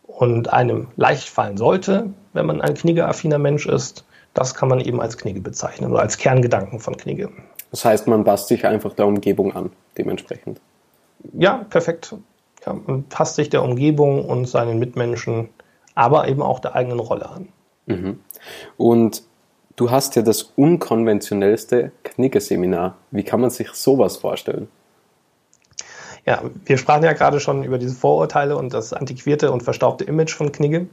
und 0.07 0.51
einem 0.51 0.87
leicht 0.95 1.29
fallen 1.29 1.57
sollte, 1.57 2.13
wenn 2.33 2.45
man 2.45 2.61
ein 2.61 2.73
kniggeaffiner 2.73 3.37
Mensch 3.39 3.65
ist, 3.65 4.05
das 4.33 4.53
kann 4.53 4.69
man 4.69 4.79
eben 4.79 5.01
als 5.01 5.17
Knigge 5.17 5.41
bezeichnen 5.41 5.91
oder 5.91 6.01
als 6.01 6.17
Kerngedanken 6.17 6.79
von 6.79 6.95
Knigge. 6.95 7.29
Das 7.71 7.85
heißt, 7.85 8.07
man 8.07 8.23
passt 8.23 8.47
sich 8.47 8.65
einfach 8.65 8.93
der 8.93 9.07
Umgebung 9.07 9.55
an, 9.55 9.71
dementsprechend. 9.97 10.59
Ja, 11.33 11.65
perfekt. 11.69 12.15
Ja, 12.65 12.73
man 12.73 13.03
passt 13.03 13.35
sich 13.35 13.49
der 13.49 13.63
Umgebung 13.63 14.25
und 14.25 14.45
seinen 14.47 14.79
Mitmenschen, 14.79 15.49
aber 15.95 16.27
eben 16.27 16.41
auch 16.41 16.59
der 16.59 16.75
eigenen 16.75 16.99
Rolle 16.99 17.29
an. 17.29 17.49
Mhm. 17.85 18.19
Und 18.77 19.23
Du 19.79 19.89
hast 19.89 20.17
ja 20.17 20.21
das 20.23 20.41
unkonventionellste 20.57 21.93
Knicke-Seminar. 22.03 22.97
Wie 23.11 23.23
kann 23.23 23.39
man 23.39 23.49
sich 23.49 23.69
sowas 23.69 24.17
vorstellen? 24.17 24.67
Ja, 26.25 26.41
wir 26.65 26.77
sprachen 26.77 27.05
ja 27.05 27.13
gerade 27.13 27.39
schon 27.39 27.63
über 27.63 27.77
diese 27.77 27.95
Vorurteile 27.95 28.57
und 28.57 28.73
das 28.73 28.91
antiquierte 28.91 29.53
und 29.53 29.63
verstaubte 29.63 30.03
Image 30.03 30.35
von 30.35 30.51
Knigge. 30.51 30.87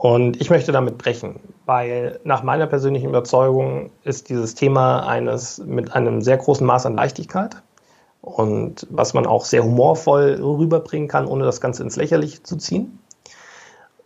Und 0.00 0.40
ich 0.40 0.48
möchte 0.48 0.72
damit 0.72 0.96
brechen, 0.96 1.40
weil 1.66 2.20
nach 2.24 2.42
meiner 2.42 2.66
persönlichen 2.66 3.10
Überzeugung 3.10 3.90
ist 4.02 4.30
dieses 4.30 4.54
Thema 4.54 5.06
eines 5.06 5.58
mit 5.58 5.92
einem 5.92 6.22
sehr 6.22 6.38
großen 6.38 6.66
Maß 6.66 6.86
an 6.86 6.94
Leichtigkeit 6.94 7.62
und 8.22 8.86
was 8.88 9.12
man 9.12 9.26
auch 9.26 9.44
sehr 9.44 9.62
humorvoll 9.62 10.40
rüberbringen 10.40 11.06
kann, 11.06 11.26
ohne 11.26 11.44
das 11.44 11.60
Ganze 11.60 11.82
ins 11.82 11.96
Lächerliche 11.96 12.42
zu 12.42 12.56
ziehen. 12.56 12.98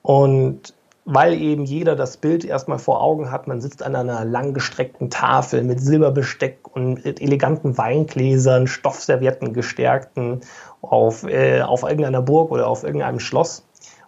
Und 0.02 0.74
weil 1.04 1.34
eben 1.34 1.64
jeder 1.64 1.94
das 1.94 2.16
Bild 2.16 2.44
erstmal 2.44 2.80
vor 2.80 3.00
Augen 3.00 3.30
hat, 3.30 3.46
man 3.46 3.60
sitzt 3.60 3.80
an 3.80 3.94
einer 3.94 4.24
langgestreckten 4.24 5.10
Tafel 5.10 5.62
mit 5.62 5.80
Silberbesteck 5.80 6.58
und 6.72 7.04
mit 7.04 7.22
eleganten 7.22 7.78
Weingläsern, 7.78 8.66
Stoffservietten 8.66 9.52
gestärkten 9.52 10.40
auf, 10.82 11.22
äh, 11.22 11.62
auf 11.62 11.84
irgendeiner 11.84 12.22
Burg 12.22 12.50
oder 12.50 12.66
auf 12.66 12.82
irgendeinem 12.82 13.20
Schloss. 13.20 13.64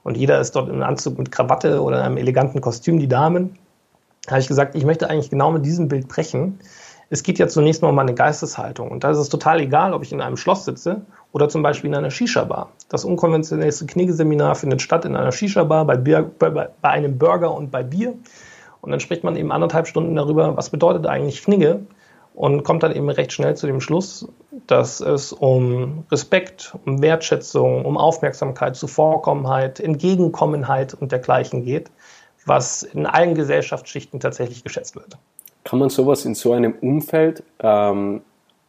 Und 0.07 0.17
jeder 0.17 0.41
ist 0.41 0.55
dort 0.55 0.69
im 0.69 0.85
Anzug 0.85 1.19
mit 1.19 1.33
Krawatte 1.33 1.83
oder 1.83 2.05
einem 2.05 2.17
eleganten 2.17 2.61
Kostüm, 2.61 3.01
die 3.01 3.09
Damen. 3.09 3.59
Da 4.23 4.31
habe 4.31 4.41
ich 4.41 4.47
gesagt, 4.47 4.77
ich 4.77 4.85
möchte 4.85 5.11
eigentlich 5.11 5.31
genau 5.31 5.51
mit 5.51 5.67
diesem 5.67 5.89
Bild 5.89 6.07
brechen. 6.07 6.61
Es 7.11 7.25
geht 7.25 7.41
ja 7.41 7.49
zunächst 7.49 7.83
mal 7.83 7.89
um 7.89 7.97
meine 7.97 8.15
Geisteshaltung. 8.15 8.93
Und 8.93 9.03
da 9.03 9.11
ist 9.11 9.19
es 9.19 9.29
total 9.31 9.59
egal, 9.59 9.93
ob 9.93 10.05
ich 10.05 10.13
in 10.13 10.21
einem 10.21 10.37
Schloss 10.37 10.65
sitze 10.65 11.01
oder 11.33 11.49
zum 11.49 11.65
Beispiel 11.65 11.91
in 11.91 11.97
einer 11.97 12.13
Shisha-Bar. 12.13 12.69
Das 12.89 13.05
unkonventionellste 13.05 13.87
Kniggeseminar 13.87 14.55
findet 14.55 14.81
statt 14.81 15.05
in 15.05 15.17
einer 15.17 15.33
Shisha-Bar, 15.33 15.85
bei, 15.85 15.97
bei, 15.97 16.51
bei 16.51 16.89
einem 16.89 17.19
Burger 17.19 17.53
und 17.53 17.73
bei 17.73 17.83
Bier. 17.83 18.15
Und 18.83 18.93
dann 18.93 19.01
spricht 19.01 19.25
man 19.25 19.35
eben 19.35 19.51
anderthalb 19.51 19.89
Stunden 19.89 20.15
darüber, 20.15 20.57
was 20.57 20.71
bedeutet 20.71 21.09
eigentlich 21.09 21.43
Knigge 21.43 21.81
und 22.37 22.65
kommt 22.65 22.83
dann 22.83 22.95
eben 22.95 23.09
recht 23.09 23.33
schnell 23.33 23.57
zu 23.57 23.67
dem 23.67 23.81
Schluss, 23.81 24.29
dass 24.67 25.01
es 25.01 25.33
um 25.33 26.05
Respekt, 26.13 26.77
um 26.85 27.01
Wertschätzung, 27.01 27.85
um 27.85 27.97
Aufmerksamkeit, 27.97 28.77
Zuvorkommenheit, 28.77 29.81
Entgegenkommenheit 29.81 30.93
und 30.93 31.13
dergleichen 31.13 31.65
geht, 31.65 31.91
was 32.45 32.83
in 32.83 33.07
allen 33.07 33.35
Gesellschaftsschichten 33.35 34.21
tatsächlich 34.21 34.63
geschätzt 34.63 34.97
wird. 34.97 35.17
Kann 35.65 35.79
man 35.79 35.89
sowas 35.89 36.27
in 36.27 36.35
so 36.35 36.53
einem 36.53 36.75
Umfeld 36.81 37.43
ähm, 37.59 38.21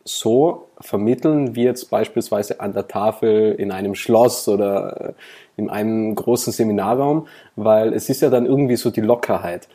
so 0.06 0.70
vermitteln, 0.80 1.56
wie 1.56 1.64
jetzt 1.64 1.90
beispielsweise 1.90 2.62
an 2.62 2.72
der 2.72 2.88
Tafel 2.88 3.54
in 3.54 3.74
einem 3.74 3.96
Schloss 3.96 4.48
oder 4.48 5.10
äh, 5.10 5.14
in 5.58 5.70
einem 5.70 6.16
großen 6.16 6.54
Seminarraum, 6.54 7.28
weil 7.58 7.94
es 7.94 8.08
ist 8.08 8.22
ja 8.22 8.30
dann 8.30 8.46
irgendwie 8.46 8.78
so 8.78 8.92
die 8.92 9.02
Lockerheit. 9.02 9.68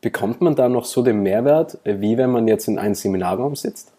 Bekommt 0.00 0.40
man 0.40 0.54
da 0.54 0.68
noch 0.68 0.84
so 0.84 1.02
den 1.02 1.22
Mehrwert, 1.22 1.78
wie 1.84 2.16
wenn 2.16 2.30
man 2.30 2.48
jetzt 2.48 2.68
in 2.68 2.78
einem 2.78 2.94
Seminarraum 2.94 3.54
sitzt? 3.54 3.92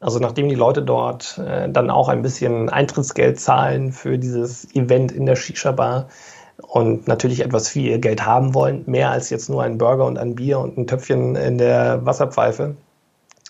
Also 0.00 0.18
nachdem 0.18 0.48
die 0.48 0.54
Leute 0.54 0.82
dort 0.82 1.36
äh, 1.38 1.68
dann 1.68 1.90
auch 1.90 2.08
ein 2.08 2.22
bisschen 2.22 2.70
Eintrittsgeld 2.70 3.38
zahlen 3.38 3.92
für 3.92 4.18
dieses 4.18 4.74
Event 4.74 5.12
in 5.12 5.26
der 5.26 5.36
Shisha-Bar 5.36 6.08
und 6.56 7.06
natürlich 7.06 7.40
etwas 7.40 7.68
viel 7.68 7.98
Geld 7.98 8.24
haben 8.24 8.54
wollen, 8.54 8.84
mehr 8.86 9.10
als 9.10 9.28
jetzt 9.28 9.50
nur 9.50 9.62
ein 9.62 9.76
Burger 9.76 10.06
und 10.06 10.18
ein 10.18 10.34
Bier 10.34 10.58
und 10.58 10.78
ein 10.78 10.86
Töpfchen 10.86 11.36
in 11.36 11.58
der 11.58 12.04
Wasserpfeife, 12.06 12.76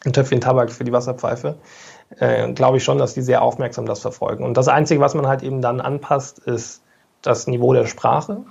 ein 0.04 0.12
Töpfchen 0.12 0.40
Tabak 0.40 0.72
für 0.72 0.82
die 0.82 0.92
Wasserpfeife, 0.92 1.54
äh, 2.18 2.52
glaube 2.52 2.78
ich 2.78 2.84
schon, 2.84 2.99
dass 2.99 3.14
die 3.14 3.22
sehr 3.22 3.42
aufmerksam 3.42 3.87
das 3.87 4.00
verfolgen. 4.00 4.44
Und 4.44 4.56
das 4.56 4.66
Einzige, 4.66 5.00
was 5.00 5.14
man 5.14 5.28
halt 5.28 5.44
eben 5.44 5.62
dann 5.62 5.80
anpasst, 5.80 6.40
ist 6.40 6.82
das 7.22 7.46
Niveau 7.46 7.72
der 7.72 7.87
Sprache. 7.87 8.42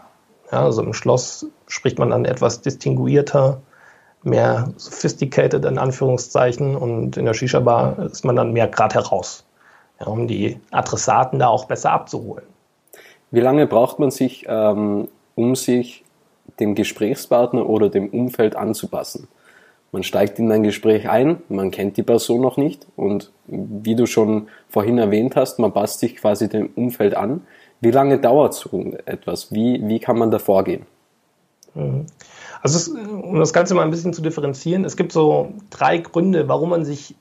Ja, 0.51 0.63
also 0.63 0.82
im 0.82 0.94
Schloss 0.94 1.46
spricht 1.68 2.00
man 2.00 2.10
dann 2.10 2.25
etwas 2.25 2.62
distinguierter, 2.62 3.62
mehr 4.24 4.74
sophisticated 4.77 5.63
in 5.65 5.77
Anführungszeichen 5.77 6.75
und 6.75 7.18
in 7.18 7.25
der 7.25 7.34
Shisha-Bar 7.34 8.00
ist 8.00 8.25
man 8.25 8.36
dann 8.36 8.51
mehr 8.51 8.68
gerade 8.68 8.96
heraus, 8.96 9.46
ja, 10.00 10.08
um 10.08 10.27
die 10.27 10.60
Adressaten 10.72 11.39
da 11.39 11.48
auch 11.48 11.65
besser 11.65 11.91
abzuholen. 11.91 12.46
Wie 13.32 13.41
lange 13.41 13.68
braucht 13.68 14.00
man 14.00 14.12
sich, 14.12 14.46
ähm, 14.50 15.08
um 15.36 15.56
sich 15.56 16.03
dem 16.60 16.75
Gesprächspartner 16.75 17.70
oder 17.70 17.89
dem 17.89 18.10
Umfeld 18.10 18.56
anzupassen? 18.56 19.27
Man 19.91 20.03
steigt 20.03 20.38
in 20.38 20.51
ein 20.51 20.63
Gespräch 20.63 21.10
ein, 21.10 21.41
man 21.50 21.72
kennt 21.72 21.98
die 21.98 22.03
Person 22.03 22.41
noch 22.41 22.58
nicht 22.58 22.86
und 22.96 23.32
wie 23.48 23.96
du 23.96 24.06
schon 24.06 24.48
vorhin 24.68 24.98
erwähnt 24.98 25.36
hast, 25.36 25.58
man 25.60 25.74
passt 25.74 26.00
sich 26.00 26.15
quasi 26.15 26.48
dem 26.48 26.70
Umfeld 26.75 27.15
an. 27.15 27.41
Wie 27.81 27.91
lange 27.91 28.19
dauert 28.19 28.53
so 28.53 28.93
etwas? 29.05 29.51
Wie, 29.51 29.81
wie 29.88 30.00
kann 30.00 30.17
man 30.17 30.31
da 30.31 30.39
vorgehen? 30.39 30.86
Mhm. 31.75 32.05
Also 32.62 32.77
es, 32.77 32.88
um 32.89 33.39
das 33.39 33.53
Ganze 33.53 33.74
mal 33.74 33.83
ein 33.83 33.91
bisschen 33.91 34.13
zu 34.13 34.21
differenzieren, 34.21 34.83
es 34.83 34.98
gibt 34.98 35.12
so 35.12 35.53
drei 35.69 36.00
Gründe, 36.00 36.48
warum 36.48 36.71
man 36.71 36.83
sich 36.83 37.15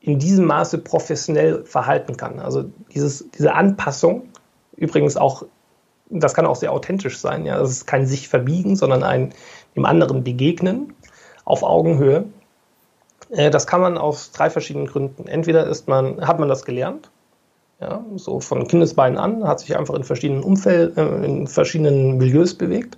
in 0.00 0.18
diesem 0.18 0.46
Maße 0.46 0.78
professionell 0.78 1.64
verhalten 1.64 2.16
kann. 2.16 2.40
Also 2.40 2.64
dieses, 2.92 3.30
diese 3.30 3.54
Anpassung, 3.54 4.28
übrigens 4.76 5.16
auch, 5.16 5.44
das 6.10 6.34
kann 6.34 6.46
auch 6.46 6.56
sehr 6.56 6.72
authentisch 6.72 7.18
sein. 7.18 7.46
Ja, 7.46 7.58
das 7.58 7.70
ist 7.70 7.86
kein 7.86 8.06
sich 8.06 8.28
verbiegen, 8.28 8.74
sondern 8.74 9.04
ein 9.04 9.32
dem 9.76 9.84
anderen 9.84 10.24
begegnen 10.24 10.94
auf 11.44 11.62
Augenhöhe. 11.62 12.24
Äh, 13.30 13.50
das 13.50 13.66
kann 13.66 13.80
man 13.80 13.96
aus 13.96 14.32
drei 14.32 14.50
verschiedenen 14.50 14.86
Gründen. 14.86 15.28
Entweder 15.28 15.66
ist 15.66 15.88
man, 15.88 16.26
hat 16.26 16.40
man 16.40 16.48
das 16.48 16.64
gelernt, 16.64 17.10
ja, 17.82 18.04
so 18.16 18.40
von 18.40 18.68
Kindesbeinen 18.68 19.18
an, 19.18 19.46
hat 19.46 19.60
sich 19.60 19.76
einfach 19.76 19.94
in 19.94 20.04
verschiedenen 20.04 20.44
Umfeld, 20.44 20.96
äh, 20.96 21.24
in 21.24 21.48
verschiedenen 21.48 22.16
Milieus 22.16 22.54
bewegt. 22.54 22.96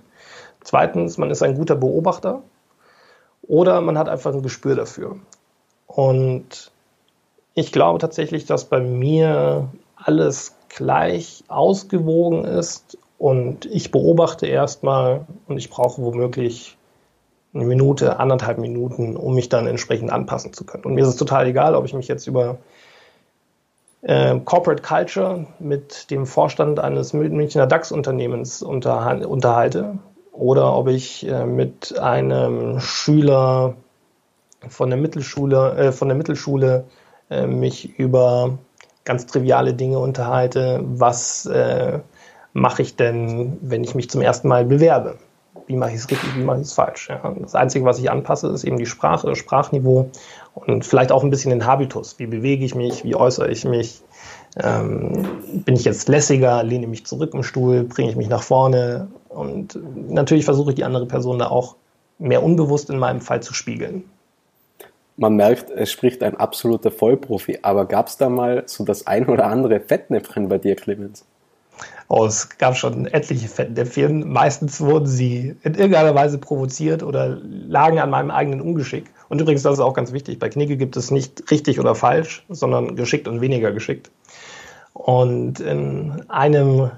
Zweitens, 0.63 1.17
man 1.17 1.31
ist 1.31 1.41
ein 1.41 1.55
guter 1.55 1.75
Beobachter 1.75 2.43
oder 3.41 3.81
man 3.81 3.97
hat 3.97 4.09
einfach 4.09 4.33
ein 4.33 4.43
Gespür 4.43 4.75
dafür. 4.75 5.17
Und 5.87 6.71
ich 7.55 7.71
glaube 7.71 7.99
tatsächlich, 7.99 8.45
dass 8.45 8.65
bei 8.65 8.79
mir 8.79 9.69
alles 9.95 10.55
gleich 10.69 11.43
ausgewogen 11.47 12.43
ist 12.43 12.97
und 13.17 13.65
ich 13.65 13.91
beobachte 13.91 14.45
erstmal 14.45 15.25
und 15.47 15.57
ich 15.57 15.69
brauche 15.69 16.01
womöglich 16.01 16.77
eine 17.53 17.65
Minute, 17.65 18.19
anderthalb 18.19 18.57
Minuten, 18.57 19.15
um 19.15 19.33
mich 19.33 19.49
dann 19.49 19.65
entsprechend 19.65 20.11
anpassen 20.11 20.51
zu 20.51 20.65
können. 20.65 20.83
Und 20.83 20.93
mir 20.93 21.01
ist 21.01 21.07
es 21.07 21.15
total 21.15 21.47
egal, 21.47 21.73
ob 21.73 21.85
ich 21.85 21.93
mich 21.93 22.07
jetzt 22.07 22.27
über 22.27 22.57
äh, 24.05 24.39
Corporate 24.39 24.83
Culture 24.83 25.47
mit 25.59 26.11
dem 26.11 26.25
Vorstand 26.25 26.79
eines 26.79 27.13
Münchner 27.13 27.65
DAX-Unternehmens 27.65 28.61
unterhalte 28.61 29.97
oder 30.31 30.77
ob 30.77 30.87
ich 30.87 31.27
äh, 31.27 31.45
mit 31.45 31.97
einem 31.97 32.79
Schüler 32.79 33.75
von 34.67 34.89
der 34.89 34.99
Mittelschule, 34.99 35.75
äh, 35.75 35.91
von 35.91 36.07
der 36.07 36.17
Mittelschule 36.17 36.85
äh, 37.31 37.47
mich 37.47 37.97
über 37.97 38.59
ganz 39.05 39.25
triviale 39.25 39.73
Dinge 39.73 39.97
unterhalte. 39.97 40.81
Was 40.83 41.47
äh, 41.47 41.99
mache 42.53 42.83
ich 42.83 42.95
denn, 42.95 43.57
wenn 43.61 43.83
ich 43.83 43.95
mich 43.95 44.09
zum 44.09 44.21
ersten 44.21 44.47
Mal 44.47 44.65
bewerbe? 44.65 45.17
wie 45.67 45.75
mache 45.75 45.91
ich 45.91 45.97
es 45.97 46.09
richtig, 46.09 46.35
wie 46.35 46.43
mache 46.43 46.57
ich 46.57 46.67
es 46.67 46.73
falsch. 46.73 47.09
Ja. 47.09 47.33
Das 47.39 47.55
Einzige, 47.55 47.85
was 47.85 47.99
ich 47.99 48.11
anpasse, 48.11 48.47
ist 48.49 48.63
eben 48.63 48.77
die 48.77 48.85
Sprache, 48.85 49.35
Sprachniveau 49.35 50.11
und 50.55 50.85
vielleicht 50.85 51.11
auch 51.11 51.23
ein 51.23 51.29
bisschen 51.29 51.51
den 51.51 51.65
Habitus. 51.65 52.17
Wie 52.17 52.27
bewege 52.27 52.65
ich 52.65 52.73
mich, 52.73 53.03
wie 53.03 53.15
äußere 53.15 53.51
ich 53.51 53.65
mich? 53.65 54.01
Ähm, 54.57 55.27
bin 55.65 55.75
ich 55.75 55.83
jetzt 55.83 56.07
lässiger, 56.07 56.63
lehne 56.63 56.87
mich 56.87 57.05
zurück 57.05 57.33
im 57.33 57.43
Stuhl, 57.43 57.83
bringe 57.83 58.09
ich 58.09 58.15
mich 58.15 58.29
nach 58.29 58.41
vorne? 58.41 59.09
Und 59.27 59.77
natürlich 60.09 60.45
versuche 60.45 60.69
ich 60.69 60.75
die 60.75 60.85
andere 60.85 61.05
Person 61.05 61.39
da 61.39 61.47
auch 61.47 61.75
mehr 62.19 62.41
unbewusst 62.41 62.89
in 62.89 62.97
meinem 62.97 63.19
Fall 63.19 63.43
zu 63.43 63.53
spiegeln. 63.53 64.05
Man 65.17 65.35
merkt, 65.35 65.69
es 65.71 65.91
spricht 65.91 66.23
ein 66.23 66.37
absoluter 66.37 66.91
Vollprofi, 66.91 67.59
aber 67.61 67.85
gab 67.85 68.07
es 68.07 68.17
da 68.17 68.29
mal 68.29 68.63
so 68.65 68.85
das 68.85 69.07
ein 69.07 69.27
oder 69.27 69.47
andere 69.47 69.81
Fettnäpfchen 69.81 70.47
bei 70.47 70.57
dir, 70.57 70.75
Clemens? 70.75 71.25
Oh, 72.07 72.25
es 72.25 72.49
gab 72.57 72.77
schon 72.77 73.07
etliche 73.07 73.47
Fettnäpfchen. 73.47 74.31
Meistens 74.31 74.79
wurden 74.79 75.07
sie 75.07 75.55
in 75.63 75.73
irgendeiner 75.73 76.13
Weise 76.13 76.37
provoziert 76.37 77.01
oder 77.01 77.37
lagen 77.43 77.99
an 77.99 78.11
meinem 78.11 78.29
eigenen 78.29 78.61
Ungeschick. 78.61 79.05
Und 79.27 79.41
übrigens, 79.41 79.63
das 79.63 79.73
ist 79.73 79.79
auch 79.79 79.95
ganz 79.95 80.11
wichtig, 80.13 80.37
bei 80.37 80.49
Knigge 80.49 80.77
gibt 80.77 80.97
es 80.97 81.09
nicht 81.09 81.49
richtig 81.49 81.79
oder 81.79 81.95
falsch, 81.95 82.45
sondern 82.47 82.95
geschickt 82.95 83.27
und 83.27 83.41
weniger 83.41 83.71
geschickt. 83.71 84.11
Und 84.93 85.59
in 85.59 86.23
einem, 86.29 86.85
äh, 86.85 86.89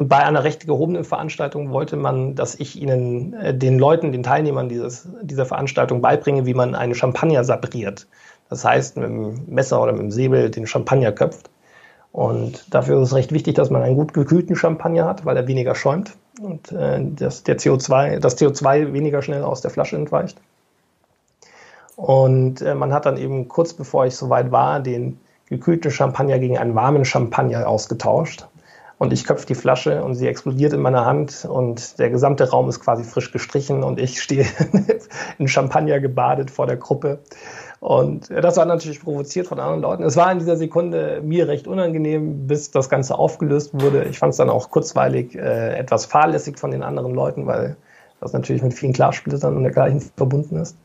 bei 0.00 0.16
einer 0.16 0.42
recht 0.42 0.66
gehobenen 0.66 1.04
Veranstaltung 1.04 1.70
wollte 1.70 1.96
man, 1.96 2.34
dass 2.34 2.56
ich 2.56 2.80
ihnen, 2.80 3.34
äh, 3.34 3.54
den 3.54 3.78
Leuten, 3.78 4.10
den 4.10 4.24
Teilnehmern 4.24 4.68
dieses, 4.68 5.06
dieser 5.22 5.46
Veranstaltung 5.46 6.00
beibringe, 6.00 6.44
wie 6.44 6.54
man 6.54 6.74
einen 6.74 6.94
Champagner 6.94 7.44
sabriert. 7.44 8.08
Das 8.48 8.64
heißt, 8.64 8.96
mit 8.96 9.08
dem 9.08 9.44
Messer 9.46 9.80
oder 9.80 9.92
mit 9.92 10.02
dem 10.02 10.10
Säbel 10.10 10.50
den 10.50 10.66
Champagner 10.66 11.12
köpft. 11.12 11.50
Und 12.12 12.74
dafür 12.74 13.00
ist 13.00 13.08
es 13.08 13.14
recht 13.14 13.32
wichtig, 13.32 13.54
dass 13.54 13.70
man 13.70 13.82
einen 13.82 13.96
gut 13.96 14.12
gekühlten 14.12 14.56
Champagner 14.56 15.04
hat, 15.04 15.24
weil 15.24 15.36
er 15.36 15.46
weniger 15.46 15.74
schäumt 15.74 16.16
und 16.40 16.72
äh, 16.72 17.00
das, 17.16 17.44
der 17.44 17.58
CO2, 17.58 18.18
das 18.18 18.36
CO2 18.36 18.92
weniger 18.92 19.22
schnell 19.22 19.44
aus 19.44 19.60
der 19.60 19.70
Flasche 19.70 19.96
entweicht. 19.96 20.36
Und 21.94 22.62
äh, 22.62 22.74
man 22.74 22.92
hat 22.92 23.06
dann 23.06 23.16
eben 23.16 23.48
kurz 23.48 23.74
bevor 23.74 24.06
ich 24.06 24.16
soweit 24.16 24.50
war, 24.50 24.80
den 24.80 25.20
gekühlten 25.46 25.90
Champagner 25.90 26.38
gegen 26.38 26.58
einen 26.58 26.74
warmen 26.74 27.04
Champagner 27.04 27.68
ausgetauscht. 27.68 28.46
Und 28.98 29.12
ich 29.14 29.24
köpfe 29.24 29.46
die 29.46 29.54
Flasche 29.54 30.04
und 30.04 30.14
sie 30.14 30.28
explodiert 30.28 30.74
in 30.74 30.82
meiner 30.82 31.06
Hand 31.06 31.46
und 31.48 31.98
der 31.98 32.10
gesamte 32.10 32.50
Raum 32.50 32.68
ist 32.68 32.80
quasi 32.80 33.02
frisch 33.02 33.32
gestrichen 33.32 33.82
und 33.82 33.98
ich 33.98 34.20
stehe 34.20 34.44
in 35.38 35.48
Champagner 35.48 36.00
gebadet 36.00 36.50
vor 36.50 36.66
der 36.66 36.76
Gruppe 36.76 37.20
Und 37.80 38.28
das 38.28 38.58
war 38.58 38.66
natürlich 38.66 39.02
provoziert 39.02 39.46
von 39.46 39.58
anderen 39.58 39.80
Leuten. 39.80 40.02
Es 40.02 40.14
war 40.14 40.30
in 40.30 40.38
dieser 40.38 40.56
Sekunde 40.56 41.22
mir 41.24 41.48
recht 41.48 41.66
unangenehm, 41.66 42.46
bis 42.46 42.70
das 42.70 42.90
Ganze 42.90 43.18
aufgelöst 43.18 43.70
wurde. 43.72 44.04
Ich 44.04 44.18
fand 44.18 44.32
es 44.32 44.36
dann 44.36 44.50
auch 44.50 44.70
kurzweilig 44.70 45.34
äh, 45.34 45.78
etwas 45.78 46.04
fahrlässig 46.04 46.58
von 46.58 46.70
den 46.70 46.82
anderen 46.82 47.14
Leuten, 47.14 47.46
weil 47.46 47.76
das 48.20 48.34
natürlich 48.34 48.62
mit 48.62 48.74
vielen 48.74 48.92
Klarsplittern 48.92 49.56
und 49.56 49.62
dergleichen 49.62 50.02
verbunden 50.14 50.56
ist. 50.56 50.76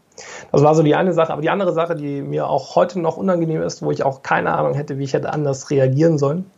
Das 0.54 0.64
war 0.64 0.74
so 0.74 0.84
die 0.84 0.96
eine 0.96 1.12
Sache. 1.12 1.34
Aber 1.34 1.42
die 1.42 1.50
andere 1.50 1.74
Sache, 1.74 1.96
die 1.96 2.22
mir 2.22 2.48
auch 2.48 2.76
heute 2.78 3.02
noch 3.02 3.18
unangenehm 3.18 3.62
ist, 3.62 3.82
wo 3.82 3.92
ich 3.92 4.04
auch 4.04 4.22
keine 4.22 4.54
Ahnung 4.54 4.74
hätte, 4.74 4.98
wie 4.98 5.04
ich 5.04 5.14
hätte 5.14 5.34
anders 5.34 5.70
reagieren 5.70 6.18
sollen. 6.18 6.50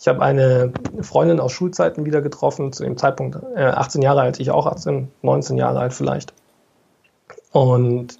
Ich 0.00 0.08
habe 0.08 0.22
eine 0.22 0.72
Freundin 1.02 1.40
aus 1.40 1.52
Schulzeiten 1.52 2.06
wieder 2.06 2.22
getroffen, 2.22 2.72
zu 2.72 2.84
dem 2.84 2.96
Zeitpunkt 2.96 3.38
äh, 3.54 3.64
18 3.64 4.00
Jahre 4.00 4.22
alt, 4.22 4.40
ich 4.40 4.50
auch 4.50 4.66
18, 4.66 5.08
19 5.20 5.58
Jahre 5.58 5.80
alt 5.80 5.92
vielleicht. 5.92 6.32
Und 7.52 8.18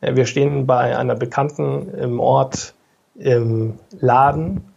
wir 0.00 0.26
stehen 0.26 0.66
bei 0.66 0.96
einer 0.96 1.14
Bekannten 1.14 1.92
im 1.94 2.20
Ort 2.20 2.74
im 3.14 3.78
Laden 3.98 4.72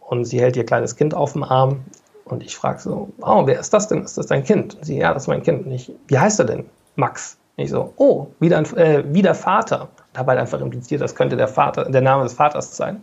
und 0.00 0.24
sie 0.24 0.40
hält 0.40 0.56
ihr 0.56 0.64
kleines 0.64 0.96
Kind 0.96 1.14
auf 1.14 1.32
dem 1.32 1.42
Arm 1.42 1.80
und 2.24 2.42
ich 2.42 2.56
frage 2.56 2.80
so, 2.80 3.10
oh, 3.20 3.46
wer 3.46 3.58
ist 3.60 3.74
das 3.74 3.88
denn? 3.88 4.02
Ist 4.02 4.16
das 4.16 4.26
dein 4.26 4.44
Kind? 4.44 4.74
Und 4.74 4.86
sie, 4.86 4.98
ja, 4.98 5.12
das 5.12 5.24
ist 5.24 5.28
mein 5.28 5.42
Kind. 5.42 5.66
Und 5.66 5.72
ich, 5.72 5.92
wie 6.08 6.18
heißt 6.18 6.38
er 6.38 6.46
denn? 6.46 6.64
Max. 6.96 7.36
Und 7.56 7.64
ich 7.64 7.70
so, 7.70 7.92
oh, 7.96 8.28
wieder, 8.40 8.60
äh, 8.76 9.04
wieder 9.12 9.34
Vater. 9.34 9.88
Und 10.12 10.18
habe 10.18 10.30
halt 10.30 10.40
einfach 10.40 10.60
impliziert, 10.60 11.00
das 11.00 11.14
könnte 11.14 11.36
der 11.36 11.48
Vater, 11.48 11.90
der 11.90 12.00
Name 12.00 12.22
des 12.22 12.32
Vaters 12.32 12.76
sein. 12.76 13.02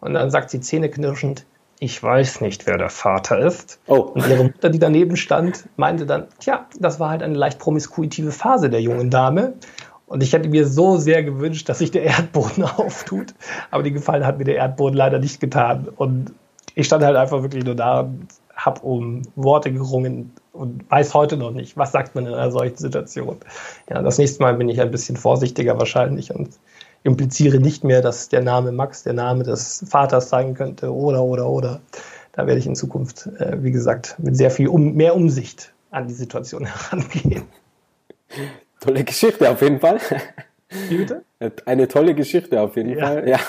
Und 0.00 0.14
dann 0.14 0.30
sagt 0.30 0.50
sie 0.50 0.60
zähneknirschend, 0.60 1.46
ich 1.80 2.00
weiß 2.02 2.42
nicht, 2.42 2.66
wer 2.66 2.76
der 2.76 2.90
Vater 2.90 3.38
ist. 3.38 3.80
Oh. 3.86 4.12
Und 4.14 4.28
ihre 4.28 4.44
Mutter, 4.44 4.68
die 4.68 4.78
daneben 4.78 5.16
stand, 5.16 5.68
meinte 5.76 6.04
dann, 6.04 6.28
tja, 6.38 6.66
das 6.78 7.00
war 7.00 7.10
halt 7.10 7.22
eine 7.22 7.34
leicht 7.34 7.58
promiskuitive 7.58 8.32
Phase 8.32 8.68
der 8.68 8.82
jungen 8.82 9.10
Dame. 9.10 9.54
Und 10.10 10.24
ich 10.24 10.32
hätte 10.32 10.48
mir 10.48 10.66
so 10.66 10.96
sehr 10.96 11.22
gewünscht, 11.22 11.68
dass 11.68 11.78
sich 11.78 11.92
der 11.92 12.02
Erdboden 12.02 12.64
auftut. 12.76 13.32
Aber 13.70 13.84
die 13.84 13.92
Gefallen 13.92 14.26
hat 14.26 14.38
mir 14.38 14.44
der 14.44 14.56
Erdboden 14.56 14.96
leider 14.96 15.20
nicht 15.20 15.38
getan. 15.38 15.86
Und 15.94 16.32
ich 16.74 16.86
stand 16.86 17.04
halt 17.04 17.14
einfach 17.14 17.42
wirklich 17.42 17.64
nur 17.64 17.76
da 17.76 18.00
und 18.00 18.26
habe 18.56 18.80
um 18.80 19.22
Worte 19.36 19.72
gerungen 19.72 20.32
und 20.52 20.90
weiß 20.90 21.14
heute 21.14 21.36
noch 21.36 21.52
nicht, 21.52 21.76
was 21.76 21.92
sagt 21.92 22.16
man 22.16 22.26
in 22.26 22.34
einer 22.34 22.50
solchen 22.50 22.76
Situation. 22.76 23.36
Ja, 23.88 24.02
das 24.02 24.18
nächste 24.18 24.42
Mal 24.42 24.54
bin 24.54 24.68
ich 24.68 24.80
ein 24.80 24.90
bisschen 24.90 25.16
vorsichtiger 25.16 25.78
wahrscheinlich 25.78 26.34
und 26.34 26.58
impliziere 27.04 27.58
nicht 27.58 27.84
mehr, 27.84 28.02
dass 28.02 28.28
der 28.28 28.42
Name 28.42 28.72
Max 28.72 29.04
der 29.04 29.12
Name 29.12 29.44
des 29.44 29.84
Vaters 29.88 30.28
sein 30.28 30.54
könnte 30.54 30.92
oder, 30.92 31.22
oder, 31.22 31.48
oder. 31.48 31.80
Da 32.32 32.48
werde 32.48 32.58
ich 32.58 32.66
in 32.66 32.74
Zukunft, 32.74 33.26
äh, 33.38 33.62
wie 33.62 33.70
gesagt, 33.70 34.16
mit 34.18 34.36
sehr 34.36 34.50
viel 34.50 34.66
um, 34.66 34.94
mehr 34.94 35.14
Umsicht 35.14 35.72
an 35.92 36.08
die 36.08 36.14
Situation 36.14 36.66
herangehen. 36.90 37.44
Tolle 38.80 39.04
Geschichte 39.04 39.50
auf 39.50 39.60
jeden 39.62 39.78
Fall. 39.78 40.00
Wie 40.88 40.96
bitte? 40.96 41.22
Eine 41.66 41.88
tolle 41.88 42.14
Geschichte 42.14 42.60
auf 42.60 42.76
jeden 42.76 42.96
ja. 42.96 43.06
Fall. 43.06 43.28
Ja, 43.28 43.40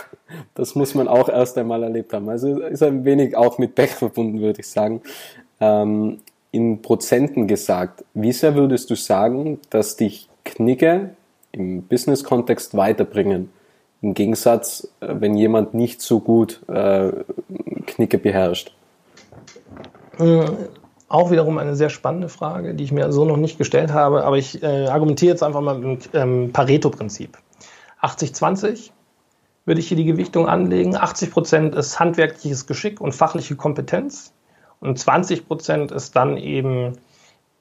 das 0.56 0.76
muss 0.76 0.96
man 0.96 1.08
auch 1.08 1.30
erst 1.30 1.58
einmal 1.58 1.84
erlebt 1.84 2.14
haben. 2.14 2.30
Also 2.30 2.60
ist 2.60 2.84
ein 2.84 3.06
wenig 3.06 3.36
auch 3.36 3.58
mit 3.58 3.76
Pech 3.76 3.92
verbunden, 3.92 4.42
würde 4.42 4.62
ich 4.62 4.68
sagen. 4.68 5.02
Ähm, 5.60 6.20
in 6.52 6.82
Prozenten 6.82 7.48
gesagt, 7.48 8.04
wie 8.14 8.34
sehr 8.34 8.56
würdest 8.56 8.90
du 8.90 8.96
sagen, 8.96 9.60
dass 9.70 9.96
dich 9.96 10.30
Knigge 10.44 11.12
im 11.52 11.84
Business-Kontext 11.84 12.76
weiterbringen? 12.76 13.52
Im 14.02 14.14
Gegensatz, 14.14 14.92
äh, 15.00 15.08
wenn 15.10 15.36
jemand 15.36 15.74
nicht 15.74 16.02
so 16.02 16.20
gut 16.20 16.62
äh, 16.68 17.12
Knicke 17.86 18.18
beherrscht. 18.18 18.74
Auch 21.12 21.30
wiederum 21.30 21.58
eine 21.58 21.76
sehr 21.76 21.90
spannende 21.90 22.30
Frage, 22.30 22.74
die 22.74 22.86
ich 22.86 22.94
mir 22.94 23.12
so 23.12 23.26
noch 23.26 23.36
nicht 23.36 23.58
gestellt 23.58 23.92
habe, 23.92 24.24
aber 24.24 24.38
ich 24.38 24.64
äh, 24.64 24.88
argumentiere 24.88 25.32
jetzt 25.32 25.44
einfach 25.44 25.60
mal 25.60 25.78
mit 25.78 26.14
dem 26.14 26.46
ähm, 26.46 26.54
Pareto-Prinzip. 26.54 27.38
80-20 28.02 28.92
würde 29.66 29.82
ich 29.82 29.90
hier 29.90 29.98
die 29.98 30.06
Gewichtung 30.06 30.48
anlegen. 30.48 30.96
80 30.96 31.32
Prozent 31.32 31.76
ist 31.76 32.00
handwerkliches 32.00 32.66
Geschick 32.66 33.02
und 33.02 33.14
fachliche 33.14 33.58
Kompetenz 33.58 34.32
und 34.80 34.98
20 34.98 35.50
Prozent 35.50 35.92
ist 35.92 36.16
dann 36.16 36.38
eben 36.38 36.94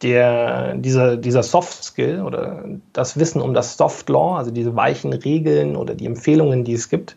der, 0.03 0.77
dieser, 0.77 1.17
dieser 1.17 1.43
Soft 1.43 1.83
Skill 1.83 2.23
oder 2.23 2.65
das 2.93 3.19
Wissen 3.19 3.43
um 3.43 3.53
das 3.53 3.77
Soft 3.77 4.09
Law, 4.09 4.37
also 4.39 4.53
diese 4.53 4.77
weichen 4.77 5.13
Regeln 5.13 5.75
oder 5.75 5.97
die 5.97 6.07
Empfehlungen, 6.07 6.63
die 6.63 6.75
es 6.75 6.89
gibt, 6.89 7.17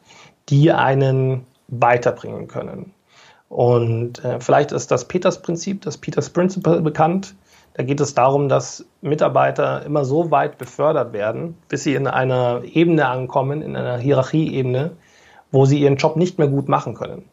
die 0.49 0.71
einen 0.71 1.45
weiterbringen 1.67 2.47
können. 2.47 2.91
Und 3.53 4.25
äh, 4.25 4.39
vielleicht 4.39 4.71
ist 4.71 4.89
das 4.89 5.07
Peters 5.07 5.43
Prinzip, 5.43 5.83
das 5.83 5.99
Peters 5.99 6.31
Principle 6.31 6.81
bekannt. 6.81 7.35
Da 7.75 7.83
geht 7.83 8.01
es 8.01 8.15
darum, 8.15 8.49
dass 8.49 8.83
Mitarbeiter 9.01 9.85
immer 9.85 10.05
so 10.05 10.31
weit 10.31 10.57
befördert 10.57 11.13
werden, 11.13 11.55
bis 11.69 11.83
sie 11.83 11.93
in 11.93 12.07
einer 12.07 12.63
Ebene 12.63 13.07
ankommen, 13.07 13.61
in 13.61 13.75
einer 13.75 13.97
Hierarchieebene, 13.97 14.93
wo 15.51 15.65
sie 15.65 15.79
ihren 15.79 15.97
Job 15.97 16.15
nicht 16.15 16.39
mehr 16.39 16.47
gut 16.47 16.67
machen 16.67 16.95
können. 16.95 17.25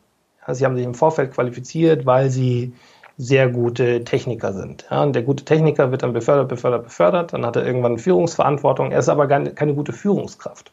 Ja, 0.46 0.54
sie 0.54 0.66
haben 0.66 0.76
sich 0.76 0.85
im 0.85 0.92
Vorfeld 0.92 1.33
qualifiziert, 1.33 2.04
weil 2.04 2.28
sie 2.28 2.74
sehr 3.16 3.48
gute 3.48 4.04
Techniker 4.04 4.52
sind. 4.52 4.85
Ja, 4.90 5.02
und 5.02 5.14
der 5.14 5.22
gute 5.22 5.46
Techniker 5.46 5.90
wird 5.90 6.02
dann 6.02 6.12
befördert, 6.12 6.48
befördert, 6.48 6.85
befördert, 6.85 7.33
dann 7.33 7.46
hat 7.46 7.56
er 7.56 7.64
irgendwann 7.64 7.96
Führungsverantwortung, 7.96 8.92
er 8.92 8.98
ist 8.98 9.09
aber 9.09 9.26
keine 9.26 9.74
gute 9.74 9.94
Führungskraft. 9.94 10.70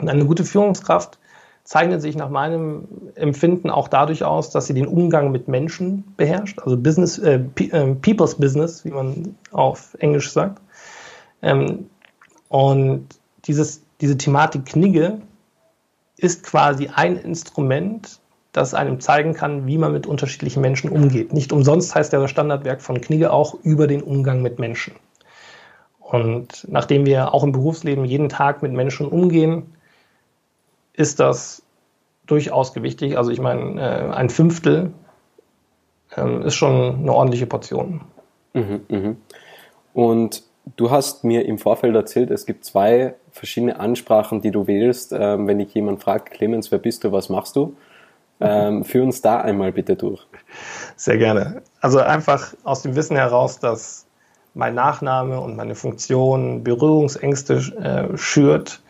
Und 0.00 0.08
eine 0.08 0.24
gute 0.24 0.44
Führungskraft 0.44 1.18
zeichnet 1.64 2.02
sich 2.02 2.16
nach 2.16 2.28
meinem 2.28 2.88
Empfinden 3.14 3.70
auch 3.70 3.88
dadurch 3.88 4.24
aus, 4.24 4.50
dass 4.50 4.66
sie 4.66 4.74
den 4.74 4.86
Umgang 4.86 5.30
mit 5.30 5.48
Menschen 5.48 6.12
beherrscht, 6.16 6.58
also 6.58 6.76
Business, 6.76 7.18
äh, 7.18 7.40
äh 7.56 7.94
People's 7.94 8.34
Business, 8.34 8.84
wie 8.84 8.90
man 8.90 9.36
auf 9.52 9.96
Englisch 10.00 10.32
sagt. 10.32 10.60
Ähm, 11.40 11.86
und 12.48 13.06
dieses, 13.44 13.82
diese 14.00 14.18
Thematik 14.18 14.66
Knigge 14.66 15.20
ist 16.16 16.42
quasi 16.42 16.90
ein 16.94 17.16
Instrument, 17.16 18.20
das 18.52 18.74
einem 18.74 19.00
zeigen 19.00 19.32
kann, 19.32 19.66
wie 19.66 19.78
man 19.78 19.92
mit 19.92 20.06
unterschiedlichen 20.06 20.60
Menschen 20.60 20.90
umgeht. 20.90 21.32
Nicht 21.32 21.52
umsonst 21.52 21.94
heißt 21.94 22.12
der 22.12 22.28
Standardwerk 22.28 22.82
von 22.82 23.00
Knigge 23.00 23.32
auch 23.32 23.54
über 23.62 23.86
den 23.86 24.02
Umgang 24.02 24.42
mit 24.42 24.58
Menschen. 24.58 24.94
Und 26.00 26.66
nachdem 26.68 27.06
wir 27.06 27.32
auch 27.32 27.42
im 27.42 27.52
Berufsleben 27.52 28.04
jeden 28.04 28.28
Tag 28.28 28.62
mit 28.62 28.72
Menschen 28.72 29.06
umgehen, 29.08 29.72
ist 30.94 31.20
das 31.20 31.62
durchaus 32.26 32.72
gewichtig. 32.72 33.16
Also 33.16 33.30
ich 33.30 33.40
meine, 33.40 33.80
äh, 33.80 34.14
ein 34.14 34.30
Fünftel 34.30 34.92
ähm, 36.16 36.42
ist 36.42 36.54
schon 36.54 36.96
eine 36.96 37.12
ordentliche 37.12 37.46
Portion. 37.46 38.02
Mhm, 38.52 38.80
mh. 38.88 39.14
Und 39.94 40.42
du 40.76 40.90
hast 40.90 41.24
mir 41.24 41.44
im 41.46 41.58
Vorfeld 41.58 41.94
erzählt, 41.94 42.30
es 42.30 42.46
gibt 42.46 42.64
zwei 42.64 43.14
verschiedene 43.30 43.80
Ansprachen, 43.80 44.40
die 44.42 44.50
du 44.50 44.66
wählst, 44.66 45.12
ähm, 45.12 45.46
wenn 45.46 45.58
dich 45.58 45.74
jemand 45.74 46.02
fragt, 46.02 46.30
Clemens, 46.30 46.70
wer 46.70 46.78
bist 46.78 47.04
du, 47.04 47.12
was 47.12 47.28
machst 47.28 47.56
du? 47.56 47.76
Ähm, 48.40 48.84
führ 48.84 49.04
uns 49.04 49.22
da 49.22 49.40
einmal 49.40 49.72
bitte 49.72 49.96
durch. 49.96 50.26
Sehr 50.96 51.18
gerne. 51.18 51.62
Also 51.80 52.00
einfach 52.00 52.54
aus 52.64 52.82
dem 52.82 52.94
Wissen 52.94 53.16
heraus, 53.16 53.58
dass 53.58 54.06
mein 54.54 54.74
Nachname 54.74 55.40
und 55.40 55.56
meine 55.56 55.74
Funktion 55.74 56.62
Berührungsängste 56.62 57.54
äh, 58.12 58.18
schürt. 58.18 58.81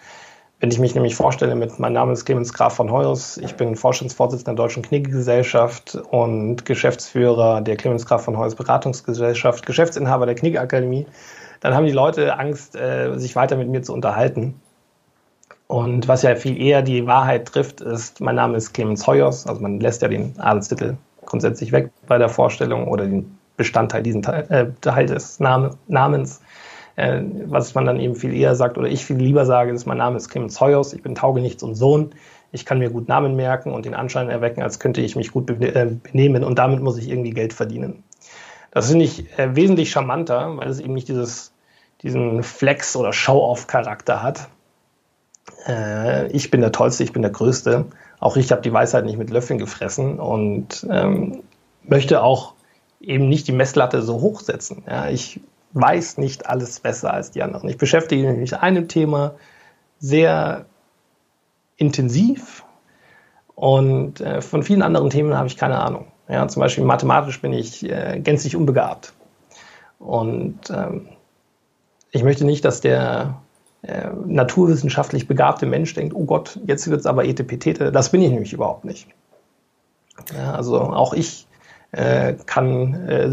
Wenn 0.62 0.70
ich 0.70 0.78
mich 0.78 0.94
nämlich 0.94 1.16
vorstelle, 1.16 1.56
mit 1.56 1.80
meinem 1.80 1.94
Namen 1.94 2.12
ist 2.12 2.24
Clemens 2.24 2.52
Graf 2.52 2.76
von 2.76 2.92
Heus, 2.92 3.36
ich 3.36 3.56
bin 3.56 3.74
Vorstandsvorsitzender 3.74 4.52
der 4.52 4.64
Deutschen 4.64 4.84
Knigge-Gesellschaft 4.84 5.96
und 6.12 6.64
Geschäftsführer 6.64 7.60
der 7.62 7.74
Clemens 7.74 8.06
Graf 8.06 8.24
von 8.24 8.38
Heus 8.38 8.54
Beratungsgesellschaft, 8.54 9.66
Geschäftsinhaber 9.66 10.24
der 10.24 10.36
Knigge-Akademie, 10.36 11.04
dann 11.58 11.74
haben 11.74 11.84
die 11.84 11.90
Leute 11.90 12.38
Angst, 12.38 12.76
äh, 12.76 13.18
sich 13.18 13.34
weiter 13.34 13.56
mit 13.56 13.70
mir 13.70 13.82
zu 13.82 13.92
unterhalten. 13.92 14.54
Und 15.66 16.06
was 16.06 16.22
ja 16.22 16.36
viel 16.36 16.56
eher 16.56 16.82
die 16.82 17.08
Wahrheit 17.08 17.46
trifft, 17.46 17.80
ist, 17.80 18.20
mein 18.20 18.36
Name 18.36 18.56
ist 18.56 18.72
Clemens 18.72 19.04
Hoyos, 19.04 19.48
also 19.48 19.60
man 19.60 19.80
lässt 19.80 20.00
ja 20.02 20.06
den 20.06 20.38
Adelstitel 20.38 20.96
grundsätzlich 21.26 21.72
weg 21.72 21.90
bei 22.06 22.18
der 22.18 22.28
Vorstellung 22.28 22.86
oder 22.86 23.04
den 23.04 23.36
Bestandteil 23.56 24.04
diesen 24.04 24.22
Teil, 24.22 24.46
äh, 24.48 24.66
Teil 24.80 25.06
des 25.06 25.40
Name, 25.40 25.70
Namens. 25.88 26.40
Äh, 26.96 27.22
was 27.46 27.74
man 27.74 27.86
dann 27.86 28.00
eben 28.00 28.14
viel 28.14 28.34
eher 28.34 28.54
sagt 28.54 28.78
oder 28.78 28.88
ich 28.88 29.04
viel 29.04 29.16
lieber 29.16 29.46
sage, 29.46 29.72
ist, 29.72 29.86
mein 29.86 29.98
Name 29.98 30.16
ist 30.16 30.28
Clemens 30.28 30.60
Hoyos, 30.60 30.92
ich 30.92 31.02
bin 31.02 31.14
Taugenichts 31.14 31.62
und 31.62 31.74
Sohn. 31.74 32.10
Ich 32.54 32.66
kann 32.66 32.78
mir 32.78 32.90
gut 32.90 33.08
Namen 33.08 33.34
merken 33.34 33.72
und 33.72 33.86
den 33.86 33.94
Anschein 33.94 34.28
erwecken, 34.28 34.62
als 34.62 34.78
könnte 34.78 35.00
ich 35.00 35.16
mich 35.16 35.32
gut 35.32 35.50
äh, 35.50 35.96
benehmen 36.02 36.44
und 36.44 36.58
damit 36.58 36.82
muss 36.82 36.98
ich 36.98 37.08
irgendwie 37.08 37.30
Geld 37.30 37.54
verdienen. 37.54 38.02
Das 38.70 38.90
finde 38.90 39.04
ich 39.06 39.38
äh, 39.38 39.56
wesentlich 39.56 39.90
charmanter, 39.90 40.56
weil 40.56 40.68
es 40.68 40.80
eben 40.80 40.92
nicht 40.92 41.08
dieses, 41.08 41.52
diesen 42.02 42.42
Flex- 42.42 42.96
oder 42.96 43.12
Show-off-Charakter 43.12 44.22
hat, 44.22 44.48
äh, 45.66 46.28
ich 46.28 46.50
bin 46.50 46.60
der 46.60 46.72
Tollste, 46.72 47.04
ich 47.04 47.12
bin 47.12 47.22
der 47.22 47.30
Größte. 47.30 47.86
Auch 48.20 48.36
ich 48.36 48.52
habe 48.52 48.62
die 48.62 48.72
Weisheit 48.72 49.04
nicht 49.04 49.18
mit 49.18 49.30
Löffeln 49.30 49.58
gefressen 49.58 50.20
und 50.20 50.86
ähm, 50.90 51.42
möchte 51.82 52.22
auch 52.22 52.54
eben 53.00 53.28
nicht 53.28 53.48
die 53.48 53.52
Messlatte 53.52 54.02
so 54.02 54.20
hoch 54.20 54.40
setzen. 54.40 54.84
Ja, 54.88 55.08
ich 55.08 55.40
weiß 55.74 56.18
nicht 56.18 56.46
alles 56.46 56.80
besser 56.80 57.12
als 57.12 57.30
die 57.30 57.42
anderen. 57.42 57.68
Ich 57.68 57.78
beschäftige 57.78 58.28
mich 58.28 58.52
mit 58.52 58.62
einem 58.62 58.88
Thema 58.88 59.34
sehr 59.98 60.66
intensiv 61.76 62.64
und 63.54 64.20
äh, 64.20 64.40
von 64.40 64.62
vielen 64.62 64.82
anderen 64.82 65.10
Themen 65.10 65.36
habe 65.36 65.46
ich 65.46 65.56
keine 65.56 65.78
Ahnung. 65.78 66.06
Ja, 66.28 66.46
zum 66.48 66.60
Beispiel 66.60 66.84
mathematisch 66.84 67.40
bin 67.40 67.52
ich 67.52 67.88
äh, 67.88 68.20
gänzlich 68.20 68.56
unbegabt. 68.56 69.12
Und 69.98 70.58
ähm, 70.70 71.08
ich 72.10 72.22
möchte 72.22 72.44
nicht, 72.44 72.64
dass 72.64 72.80
der 72.80 73.42
äh, 73.82 74.08
naturwissenschaftlich 74.26 75.28
begabte 75.28 75.66
Mensch 75.66 75.94
denkt, 75.94 76.14
oh 76.14 76.24
Gott, 76.24 76.58
jetzt 76.66 76.88
wird 76.88 77.00
es 77.00 77.06
aber 77.06 77.24
Etepetete. 77.24 77.92
Das 77.92 78.10
bin 78.10 78.22
ich 78.22 78.30
nämlich 78.30 78.52
überhaupt 78.52 78.84
nicht. 78.84 79.08
Ja, 80.36 80.54
also 80.54 80.78
auch 80.80 81.14
ich 81.14 81.46
äh, 81.92 82.34
kann 82.46 82.94
äh, 83.08 83.28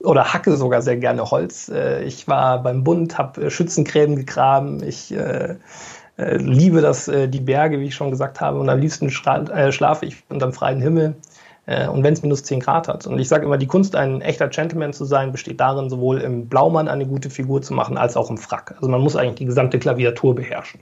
oder 0.00 0.32
hacke 0.32 0.56
sogar 0.56 0.82
sehr 0.82 0.96
gerne 0.96 1.30
Holz. 1.30 1.68
Äh, 1.68 2.04
ich 2.04 2.28
war 2.28 2.62
beim 2.62 2.84
Bund, 2.84 3.18
habe 3.18 3.46
äh, 3.46 3.50
Schützengräben 3.50 4.16
gegraben. 4.16 4.82
Ich 4.82 5.12
äh, 5.12 5.56
äh, 6.16 6.36
liebe 6.36 6.80
das, 6.80 7.10
die 7.10 7.40
Berge, 7.40 7.80
wie 7.80 7.86
ich 7.86 7.94
schon 7.94 8.10
gesagt 8.10 8.40
habe. 8.40 8.58
Und 8.58 8.68
am 8.68 8.78
liebsten 8.78 9.10
schlafe 9.10 10.06
ich 10.06 10.22
unter 10.28 10.46
dem 10.46 10.52
freien 10.52 10.80
Himmel. 10.80 11.14
und 11.92 12.02
wenn 12.02 12.14
es 12.14 12.22
minus 12.22 12.42
10 12.44 12.60
Grad 12.60 12.88
hat. 12.88 13.06
Und 13.06 13.18
ich 13.18 13.28
sage 13.28 13.44
immer, 13.44 13.58
die 13.58 13.66
Kunst, 13.66 13.94
ein 13.94 14.22
echter 14.22 14.48
Gentleman 14.48 14.94
zu 14.94 15.04
sein, 15.04 15.32
besteht 15.32 15.60
darin, 15.60 15.90
sowohl 15.90 16.18
im 16.22 16.48
Blaumann 16.48 16.88
eine 16.88 17.06
gute 17.06 17.28
Figur 17.28 17.60
zu 17.60 17.74
machen, 17.74 17.98
als 17.98 18.16
auch 18.16 18.30
im 18.30 18.38
Frack. 18.38 18.74
Also 18.76 18.88
man 18.88 19.02
muss 19.02 19.16
eigentlich 19.16 19.36
die 19.36 19.44
gesamte 19.44 19.78
Klaviatur 19.78 20.34
beherrschen. 20.34 20.80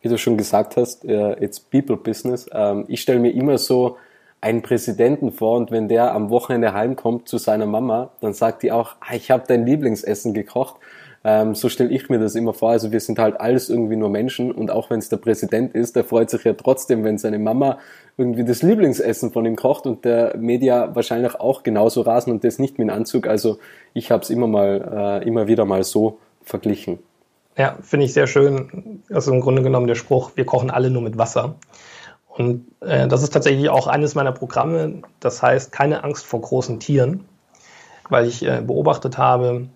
Wie 0.00 0.08
du 0.08 0.16
schon 0.16 0.36
gesagt 0.36 0.76
hast, 0.76 1.04
it's 1.04 1.60
People 1.60 1.98
Business. 1.98 2.48
Ähm, 2.50 2.86
ich 2.88 3.02
stelle 3.02 3.20
mir 3.20 3.32
immer 3.32 3.58
so 3.58 3.98
einen 4.40 4.62
Präsidenten 4.62 5.32
vor 5.32 5.56
und 5.56 5.70
wenn 5.70 5.88
der 5.88 6.12
am 6.12 6.30
Wochenende 6.30 6.72
heimkommt 6.72 7.28
zu 7.28 7.38
seiner 7.38 7.66
Mama, 7.66 8.10
dann 8.20 8.34
sagt 8.34 8.62
die 8.62 8.72
auch, 8.72 8.96
ah, 9.00 9.14
ich 9.14 9.30
habe 9.30 9.44
dein 9.46 9.66
Lieblingsessen 9.66 10.34
gekocht 10.34 10.76
ähm, 11.24 11.54
so 11.54 11.68
stelle 11.68 11.90
ich 11.90 12.08
mir 12.08 12.18
das 12.18 12.34
immer 12.34 12.54
vor. 12.54 12.70
Also 12.70 12.92
wir 12.92 13.00
sind 13.00 13.18
halt 13.18 13.40
alles 13.40 13.68
irgendwie 13.68 13.96
nur 13.96 14.08
Menschen 14.08 14.52
und 14.52 14.70
auch 14.70 14.90
wenn 14.90 14.98
es 14.98 15.08
der 15.08 15.16
Präsident 15.16 15.74
ist, 15.74 15.96
der 15.96 16.04
freut 16.04 16.30
sich 16.30 16.44
ja 16.44 16.54
trotzdem, 16.54 17.04
wenn 17.04 17.18
seine 17.18 17.38
Mama 17.38 17.78
irgendwie 18.16 18.44
das 18.44 18.62
Lieblingsessen 18.62 19.32
von 19.32 19.44
ihm 19.44 19.56
kocht 19.56 19.86
und 19.86 20.04
der 20.04 20.36
Media 20.36 20.94
wahrscheinlich 20.94 21.34
auch 21.34 21.62
genauso 21.62 22.02
rasen 22.02 22.32
und 22.32 22.44
das 22.44 22.58
nicht 22.58 22.78
mit 22.78 22.88
einem 22.88 23.00
Anzug. 23.00 23.26
Also 23.26 23.58
ich 23.94 24.10
habe 24.10 24.22
es 24.22 24.30
immer 24.30 24.46
mal, 24.46 25.20
äh, 25.22 25.28
immer 25.28 25.48
wieder 25.48 25.64
mal 25.64 25.82
so 25.82 26.18
verglichen. 26.42 26.98
Ja, 27.56 27.76
finde 27.82 28.06
ich 28.06 28.12
sehr 28.12 28.28
schön. 28.28 29.02
Also 29.10 29.32
im 29.32 29.40
Grunde 29.40 29.62
genommen 29.62 29.88
der 29.88 29.96
Spruch, 29.96 30.30
wir 30.36 30.46
kochen 30.46 30.70
alle 30.70 30.90
nur 30.90 31.02
mit 31.02 31.18
Wasser. 31.18 31.56
Und 32.38 32.66
äh, 32.80 33.08
das 33.08 33.24
ist 33.24 33.30
tatsächlich 33.30 33.68
auch 33.68 33.88
eines 33.88 34.14
meiner 34.14 34.30
Programme. 34.30 35.02
Das 35.18 35.42
heißt, 35.42 35.72
keine 35.72 36.04
Angst 36.04 36.24
vor 36.24 36.40
großen 36.40 36.78
Tieren, 36.78 37.24
weil 38.08 38.26
ich 38.26 38.46
äh, 38.46 38.62
beobachtet 38.64 39.18
habe, 39.18 39.66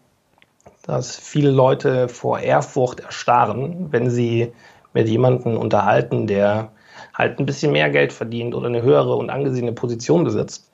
dass 0.83 1.16
viele 1.16 1.51
Leute 1.51 2.09
vor 2.09 2.38
Ehrfurcht 2.38 3.01
erstarren, 3.01 3.88
wenn 3.90 4.11
sie 4.11 4.53
mit 4.92 5.09
jemandem 5.09 5.57
unterhalten, 5.57 6.29
der 6.29 6.70
halt 7.12 7.40
ein 7.40 7.46
bisschen 7.46 7.72
mehr 7.72 7.90
Geld 7.90 8.12
verdient 8.12 8.55
oder 8.55 8.68
eine 8.68 8.83
höhere 8.83 9.16
und 9.16 9.29
angesehene 9.29 9.72
Position 9.72 10.22
besitzt. 10.22 10.70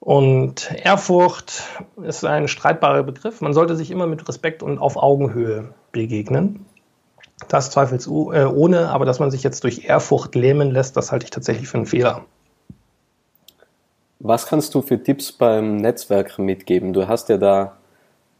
Und 0.00 0.74
Ehrfurcht 0.84 1.62
ist 2.02 2.24
ein 2.24 2.48
streitbarer 2.48 3.04
Begriff. 3.04 3.40
Man 3.40 3.54
sollte 3.54 3.76
sich 3.76 3.92
immer 3.92 4.08
mit 4.08 4.28
Respekt 4.28 4.64
und 4.64 4.78
auf 4.78 4.96
Augenhöhe 4.96 5.72
begegnen. 5.92 6.66
Das 7.48 7.70
zweifelsohne, 7.70 8.90
aber 8.90 9.04
dass 9.04 9.18
man 9.18 9.30
sich 9.30 9.42
jetzt 9.42 9.64
durch 9.64 9.84
Ehrfurcht 9.84 10.34
lähmen 10.34 10.70
lässt, 10.70 10.96
das 10.96 11.12
halte 11.12 11.24
ich 11.24 11.30
tatsächlich 11.30 11.68
für 11.68 11.78
einen 11.78 11.86
Fehler. 11.86 12.24
Was 14.20 14.46
kannst 14.46 14.74
du 14.74 14.82
für 14.82 15.02
Tipps 15.02 15.32
beim 15.32 15.76
Netzwerk 15.76 16.38
mitgeben? 16.38 16.92
Du 16.92 17.08
hast 17.08 17.28
ja 17.28 17.36
da 17.36 17.76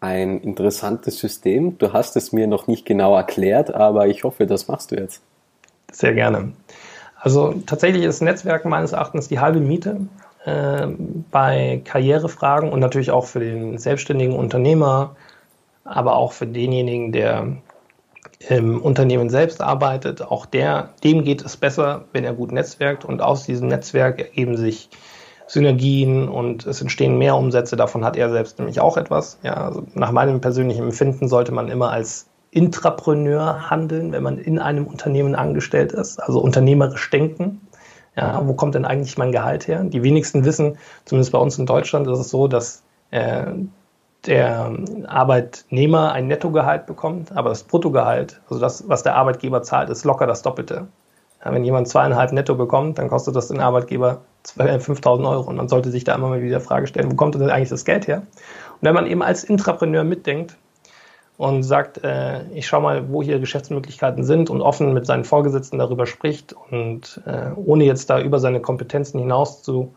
ein 0.00 0.40
interessantes 0.40 1.18
System. 1.18 1.76
Du 1.78 1.92
hast 1.92 2.16
es 2.16 2.32
mir 2.32 2.46
noch 2.46 2.66
nicht 2.66 2.86
genau 2.86 3.16
erklärt, 3.16 3.74
aber 3.74 4.06
ich 4.06 4.24
hoffe, 4.24 4.46
das 4.46 4.68
machst 4.68 4.90
du 4.90 4.96
jetzt. 4.96 5.22
Sehr 5.92 6.14
gerne. 6.14 6.52
Also 7.18 7.54
tatsächlich 7.66 8.04
ist 8.04 8.20
Netzwerken 8.20 8.68
meines 8.68 8.92
Erachtens 8.92 9.28
die 9.28 9.40
halbe 9.40 9.60
Miete 9.60 10.00
äh, 10.44 10.88
bei 11.30 11.80
Karrierefragen 11.84 12.70
und 12.70 12.80
natürlich 12.80 13.10
auch 13.10 13.24
für 13.24 13.40
den 13.40 13.78
selbstständigen 13.78 14.36
Unternehmer, 14.36 15.16
aber 15.84 16.16
auch 16.16 16.32
für 16.32 16.46
denjenigen, 16.46 17.12
der 17.12 17.56
im 18.48 18.80
Unternehmen 18.80 19.30
selbst 19.30 19.60
arbeitet. 19.60 20.22
Auch 20.22 20.46
der, 20.46 20.90
dem 21.02 21.24
geht 21.24 21.44
es 21.44 21.56
besser, 21.56 22.04
wenn 22.12 22.24
er 22.24 22.34
gut 22.34 22.52
netzwerkt 22.52 23.04
und 23.04 23.22
aus 23.22 23.44
diesem 23.44 23.68
Netzwerk 23.68 24.18
ergeben 24.18 24.56
sich 24.56 24.88
Synergien 25.46 26.28
und 26.28 26.66
es 26.66 26.80
entstehen 26.80 27.18
mehr 27.18 27.36
Umsätze. 27.36 27.76
Davon 27.76 28.04
hat 28.04 28.16
er 28.16 28.30
selbst 28.30 28.58
nämlich 28.58 28.80
auch 28.80 28.96
etwas. 28.96 29.38
Ja, 29.42 29.54
also 29.54 29.84
nach 29.94 30.10
meinem 30.10 30.40
persönlichen 30.40 30.84
Empfinden 30.84 31.28
sollte 31.28 31.52
man 31.52 31.68
immer 31.68 31.90
als 31.90 32.26
Intrapreneur 32.50 33.68
handeln, 33.68 34.12
wenn 34.12 34.22
man 34.22 34.38
in 34.38 34.58
einem 34.58 34.86
Unternehmen 34.86 35.34
angestellt 35.34 35.92
ist, 35.92 36.18
also 36.22 36.40
unternehmerisch 36.40 37.10
denken. 37.10 37.60
Ja, 38.16 38.46
wo 38.46 38.54
kommt 38.54 38.76
denn 38.76 38.84
eigentlich 38.84 39.18
mein 39.18 39.32
Gehalt 39.32 39.66
her? 39.66 39.82
Die 39.82 40.04
wenigsten 40.04 40.44
wissen, 40.44 40.78
zumindest 41.04 41.32
bei 41.32 41.38
uns 41.38 41.58
in 41.58 41.66
Deutschland 41.66 42.06
ist 42.06 42.20
es 42.20 42.30
so, 42.30 42.46
dass 42.46 42.84
äh, 43.10 43.46
der 44.26 44.76
Arbeitnehmer 45.06 46.12
ein 46.12 46.26
Nettogehalt 46.26 46.86
bekommt, 46.86 47.32
aber 47.36 47.50
das 47.50 47.64
Bruttogehalt, 47.64 48.40
also 48.48 48.60
das, 48.60 48.88
was 48.88 49.02
der 49.02 49.16
Arbeitgeber 49.16 49.62
zahlt, 49.62 49.90
ist 49.90 50.04
locker 50.04 50.26
das 50.26 50.42
Doppelte. 50.42 50.86
Ja, 51.44 51.52
wenn 51.52 51.64
jemand 51.64 51.88
zweieinhalb 51.88 52.32
netto 52.32 52.54
bekommt, 52.54 52.98
dann 52.98 53.08
kostet 53.08 53.36
das 53.36 53.48
den 53.48 53.60
Arbeitgeber 53.60 54.22
5000 54.44 55.26
Euro. 55.28 55.48
Und 55.48 55.56
man 55.56 55.68
sollte 55.68 55.90
sich 55.90 56.04
da 56.04 56.14
immer 56.14 56.28
mal 56.28 56.42
wieder 56.42 56.58
die 56.58 56.64
Frage 56.64 56.86
stellen, 56.86 57.10
wo 57.10 57.16
kommt 57.16 57.34
denn 57.34 57.50
eigentlich 57.50 57.68
das 57.68 57.84
Geld 57.84 58.06
her? 58.06 58.18
Und 58.18 58.82
wenn 58.82 58.94
man 58.94 59.06
eben 59.06 59.22
als 59.22 59.44
Intrapreneur 59.44 60.04
mitdenkt 60.04 60.56
und 61.36 61.62
sagt, 61.62 62.02
äh, 62.02 62.44
ich 62.54 62.66
schaue 62.66 62.82
mal, 62.82 63.10
wo 63.10 63.22
hier 63.22 63.40
Geschäftsmöglichkeiten 63.40 64.24
sind 64.24 64.48
und 64.48 64.62
offen 64.62 64.94
mit 64.94 65.06
seinen 65.06 65.24
Vorgesetzten 65.24 65.78
darüber 65.78 66.06
spricht 66.06 66.54
und 66.70 67.20
äh, 67.26 67.50
ohne 67.56 67.84
jetzt 67.84 68.08
da 68.08 68.20
über 68.20 68.38
seine 68.38 68.60
Kompetenzen 68.60 69.18
hinaus 69.18 69.62
zu 69.62 69.94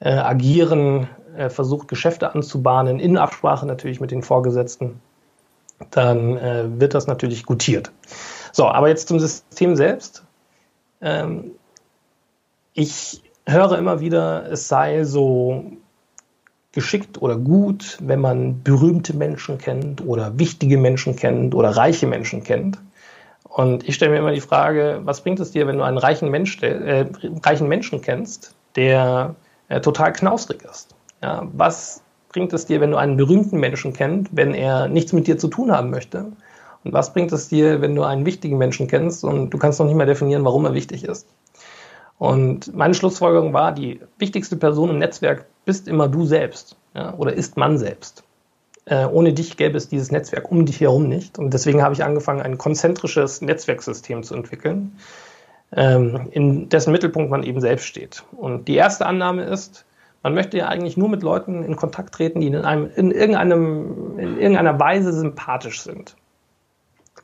äh, 0.00 0.10
agieren, 0.10 1.08
äh, 1.36 1.50
versucht 1.50 1.88
Geschäfte 1.88 2.34
anzubahnen, 2.34 3.00
in 3.00 3.16
Absprache 3.16 3.66
natürlich 3.66 4.00
mit 4.00 4.10
den 4.10 4.22
Vorgesetzten, 4.22 5.00
dann 5.90 6.36
äh, 6.36 6.80
wird 6.80 6.94
das 6.94 7.06
natürlich 7.06 7.44
gutiert. 7.44 7.90
So, 8.52 8.66
aber 8.66 8.88
jetzt 8.88 9.08
zum 9.08 9.18
System 9.18 9.76
selbst. 9.76 10.24
Ähm, 11.00 11.52
ich 12.72 13.22
höre 13.46 13.78
immer 13.78 14.00
wieder, 14.00 14.50
es 14.50 14.68
sei 14.68 15.04
so 15.04 15.64
geschickt 16.72 17.22
oder 17.22 17.36
gut, 17.36 17.98
wenn 18.00 18.20
man 18.20 18.62
berühmte 18.62 19.16
Menschen 19.16 19.58
kennt 19.58 20.04
oder 20.04 20.38
wichtige 20.38 20.76
Menschen 20.76 21.14
kennt 21.14 21.54
oder 21.54 21.70
reiche 21.70 22.06
Menschen 22.06 22.42
kennt. 22.42 22.78
Und 23.44 23.88
ich 23.88 23.94
stelle 23.94 24.10
mir 24.10 24.18
immer 24.18 24.32
die 24.32 24.40
Frage, 24.40 25.00
was 25.04 25.22
bringt 25.22 25.38
es 25.38 25.52
dir, 25.52 25.68
wenn 25.68 25.78
du 25.78 25.84
einen 25.84 25.98
reichen, 25.98 26.30
Mensch, 26.30 26.60
äh, 26.62 27.06
reichen 27.44 27.68
Menschen 27.68 28.02
kennst, 28.02 28.54
der 28.74 29.36
äh, 29.68 29.80
total 29.80 30.12
knausrig 30.12 30.62
ist? 30.64 30.93
Ja, 31.24 31.48
was 31.54 32.02
bringt 32.28 32.52
es 32.52 32.66
dir, 32.66 32.82
wenn 32.82 32.90
du 32.90 32.98
einen 32.98 33.16
berühmten 33.16 33.58
Menschen 33.58 33.94
kennst, 33.94 34.36
wenn 34.36 34.52
er 34.52 34.88
nichts 34.88 35.14
mit 35.14 35.26
dir 35.26 35.38
zu 35.38 35.48
tun 35.48 35.72
haben 35.72 35.88
möchte? 35.88 36.32
Und 36.84 36.92
was 36.92 37.14
bringt 37.14 37.32
es 37.32 37.48
dir, 37.48 37.80
wenn 37.80 37.94
du 37.94 38.02
einen 38.02 38.26
wichtigen 38.26 38.58
Menschen 38.58 38.88
kennst 38.88 39.24
und 39.24 39.48
du 39.48 39.56
kannst 39.56 39.78
noch 39.80 39.86
nicht 39.86 39.96
mehr 39.96 40.04
definieren, 40.04 40.44
warum 40.44 40.66
er 40.66 40.74
wichtig 40.74 41.02
ist? 41.02 41.26
Und 42.18 42.74
meine 42.76 42.92
Schlussfolgerung 42.92 43.54
war, 43.54 43.72
die 43.72 44.00
wichtigste 44.18 44.56
Person 44.56 44.90
im 44.90 44.98
Netzwerk 44.98 45.46
bist 45.64 45.88
immer 45.88 46.08
du 46.08 46.26
selbst 46.26 46.76
ja, 46.94 47.14
oder 47.14 47.32
ist 47.32 47.56
man 47.56 47.78
selbst. 47.78 48.22
Äh, 48.84 49.06
ohne 49.06 49.32
dich 49.32 49.56
gäbe 49.56 49.78
es 49.78 49.88
dieses 49.88 50.12
Netzwerk 50.12 50.50
um 50.50 50.66
dich 50.66 50.82
herum 50.82 51.08
nicht. 51.08 51.38
Und 51.38 51.54
deswegen 51.54 51.82
habe 51.82 51.94
ich 51.94 52.04
angefangen, 52.04 52.42
ein 52.42 52.58
konzentrisches 52.58 53.40
Netzwerksystem 53.40 54.24
zu 54.24 54.34
entwickeln, 54.34 54.98
ähm, 55.74 56.28
in 56.32 56.68
dessen 56.68 56.92
Mittelpunkt 56.92 57.30
man 57.30 57.44
eben 57.44 57.62
selbst 57.62 57.86
steht. 57.86 58.24
Und 58.36 58.68
die 58.68 58.76
erste 58.76 59.06
Annahme 59.06 59.44
ist, 59.44 59.86
man 60.24 60.34
möchte 60.34 60.56
ja 60.56 60.68
eigentlich 60.68 60.96
nur 60.96 61.10
mit 61.10 61.22
Leuten 61.22 61.62
in 61.62 61.76
Kontakt 61.76 62.14
treten, 62.14 62.40
die 62.40 62.46
in, 62.46 62.56
einem, 62.56 62.90
in, 62.96 63.10
irgendeinem, 63.10 64.18
in 64.18 64.38
irgendeiner 64.38 64.80
Weise 64.80 65.12
sympathisch 65.12 65.82
sind. 65.82 66.16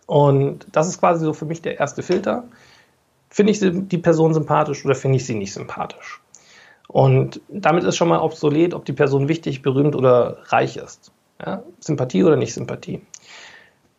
Und 0.06 0.66
das 0.72 0.86
ist 0.86 1.00
quasi 1.00 1.24
so 1.24 1.32
für 1.32 1.46
mich 1.46 1.62
der 1.62 1.80
erste 1.80 2.02
Filter. 2.02 2.44
Finde 3.30 3.52
ich 3.52 3.60
die 3.60 3.98
Person 3.98 4.34
sympathisch 4.34 4.84
oder 4.84 4.94
finde 4.94 5.16
ich 5.16 5.24
sie 5.24 5.34
nicht 5.34 5.54
sympathisch? 5.54 6.20
Und 6.88 7.40
damit 7.48 7.84
ist 7.84 7.96
schon 7.96 8.08
mal 8.08 8.20
obsolet, 8.20 8.74
ob 8.74 8.84
die 8.84 8.92
Person 8.92 9.28
wichtig, 9.28 9.62
berühmt 9.62 9.96
oder 9.96 10.38
reich 10.48 10.76
ist. 10.76 11.10
Ja? 11.44 11.62
Sympathie 11.78 12.24
oder 12.24 12.36
nicht 12.36 12.52
Sympathie. 12.52 13.00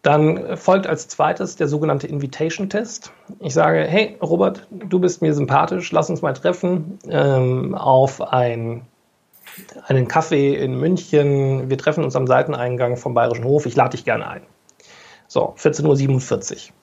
Dann 0.04 0.58
folgt 0.58 0.86
als 0.86 1.08
zweites 1.08 1.56
der 1.56 1.68
sogenannte 1.68 2.06
Invitation-Test. 2.06 3.12
Ich 3.40 3.54
sage, 3.54 3.84
hey 3.88 4.18
Robert, 4.22 4.68
du 4.70 5.00
bist 5.00 5.22
mir 5.22 5.34
sympathisch, 5.34 5.92
lass 5.92 6.10
uns 6.10 6.22
mal 6.22 6.34
treffen 6.34 7.00
ähm, 7.08 7.74
auf 7.74 8.22
ein, 8.22 8.86
einen 9.88 10.08
Kaffee 10.08 10.56
in 10.56 10.80
München. 10.80 11.70
Wir 11.70 11.78
treffen 11.78 12.04
uns 12.04 12.16
am 12.16 12.28
Seiteneingang 12.28 12.98
vom 12.98 13.14
Bayerischen 13.14 13.46
Hof. 13.46 13.66
Ich 13.66 13.76
lade 13.76 13.92
dich 13.92 14.06
gerne 14.06 14.28
ein. 14.28 14.42
So, 15.28 15.56
14.47 15.58 16.52
Uhr. 16.54 16.74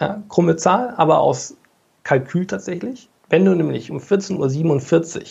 Ja, 0.00 0.22
krumme 0.28 0.56
Zahl, 0.56 0.94
aber 0.96 1.20
aus 1.20 1.56
Kalkül 2.02 2.46
tatsächlich. 2.46 3.08
Wenn 3.28 3.44
du 3.44 3.54
nämlich 3.54 3.90
um 3.90 3.98
14.47 3.98 5.18
Uhr 5.18 5.24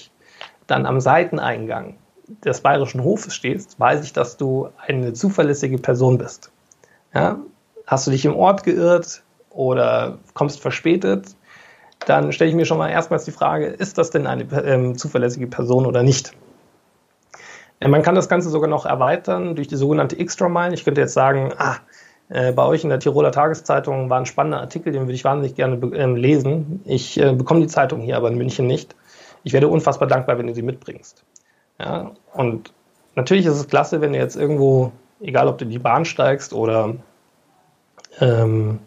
dann 0.68 0.86
am 0.86 1.02
Seiteneingang 1.02 1.96
des 2.44 2.62
Bayerischen 2.62 3.04
Hofes 3.04 3.36
stehst, 3.36 3.80
weiß 3.80 4.04
ich, 4.04 4.14
dass 4.14 4.38
du 4.38 4.70
eine 4.78 5.14
zuverlässige 5.14 5.78
Person 5.78 6.18
bist. 6.18 6.52
Ja? 7.14 7.40
Hast 7.88 8.08
du 8.08 8.12
dich 8.12 8.26
im 8.26 8.36
Ort 8.36 8.64
geirrt 8.64 9.24
oder 9.50 10.20
kommst 10.34 10.62
verspätet, 10.62 11.36
dann 12.06 12.32
stelle 12.32 12.50
ich 12.50 12.56
mir 12.56 12.66
schon 12.66 12.78
mal 12.78 12.90
erstmals 12.90 13.26
die 13.26 13.32
Frage, 13.32 13.68
ist 13.68 13.98
das 13.98 14.12
denn 14.12 14.28
eine 14.28 14.44
ähm, 14.64 14.98
zuverlässige 14.98 15.48
Person 15.48 15.86
oder 15.86 16.04
nicht? 16.04 16.34
Man 17.86 18.04
kann 18.04 18.15
das 18.15 18.30
Ganze 18.30 18.50
sogar 18.50 18.70
noch 18.70 18.86
erweitern 18.86 19.56
durch 19.56 19.67
die 19.67 19.76
sogenannte 19.76 20.17
Extra 20.20 20.50
Mile. 20.50 20.74
Ich 20.74 20.84
könnte 20.86 21.02
jetzt 21.02 21.13
sagen, 21.13 21.54
ah, 21.58 21.78
Äh, 22.34 22.54
bei 22.54 22.63
euch 22.63 22.86
in 22.86 22.89
der 22.89 23.00
Tiroler 23.00 23.34
Tageszeitung 23.34 24.10
war 24.10 24.17
ein 24.17 24.26
spannender 24.26 24.62
Artikel, 24.62 24.94
den 24.94 25.02
würde 25.02 25.15
ich 25.15 25.26
wahnsinnig 25.26 25.56
gerne 25.56 25.76
äh, 25.94 26.06
lesen. 26.06 26.80
Ich 26.86 27.20
äh, 27.20 27.34
bekomme 27.34 27.60
die 27.60 27.67
Zeitung 27.67 28.00
hier 28.00 28.15
aber 28.15 28.30
in 28.30 28.38
München 28.38 28.67
nicht. 28.67 28.96
Ich 29.44 29.52
werde 29.52 29.67
unfassbar 29.67 30.08
dankbar, 30.08 30.38
wenn 30.38 30.48
du 30.48 30.54
sie 30.54 30.62
mitbringst. 30.62 31.26
Ja, 31.78 32.12
und 32.34 32.72
natürlich 33.15 33.46
ist 33.46 33.56
es 33.56 33.67
klasse, 33.67 34.00
wenn 34.00 34.13
du 34.13 34.20
jetzt 34.20 34.38
irgendwo, 34.38 34.94
egal 35.20 35.50
ob 35.50 35.58
du 35.58 35.65
in 35.65 35.72
die 35.72 35.80
Bahn 35.80 36.06
steigst 36.06 36.54
oder 36.54 36.96
ähm, 38.22 38.80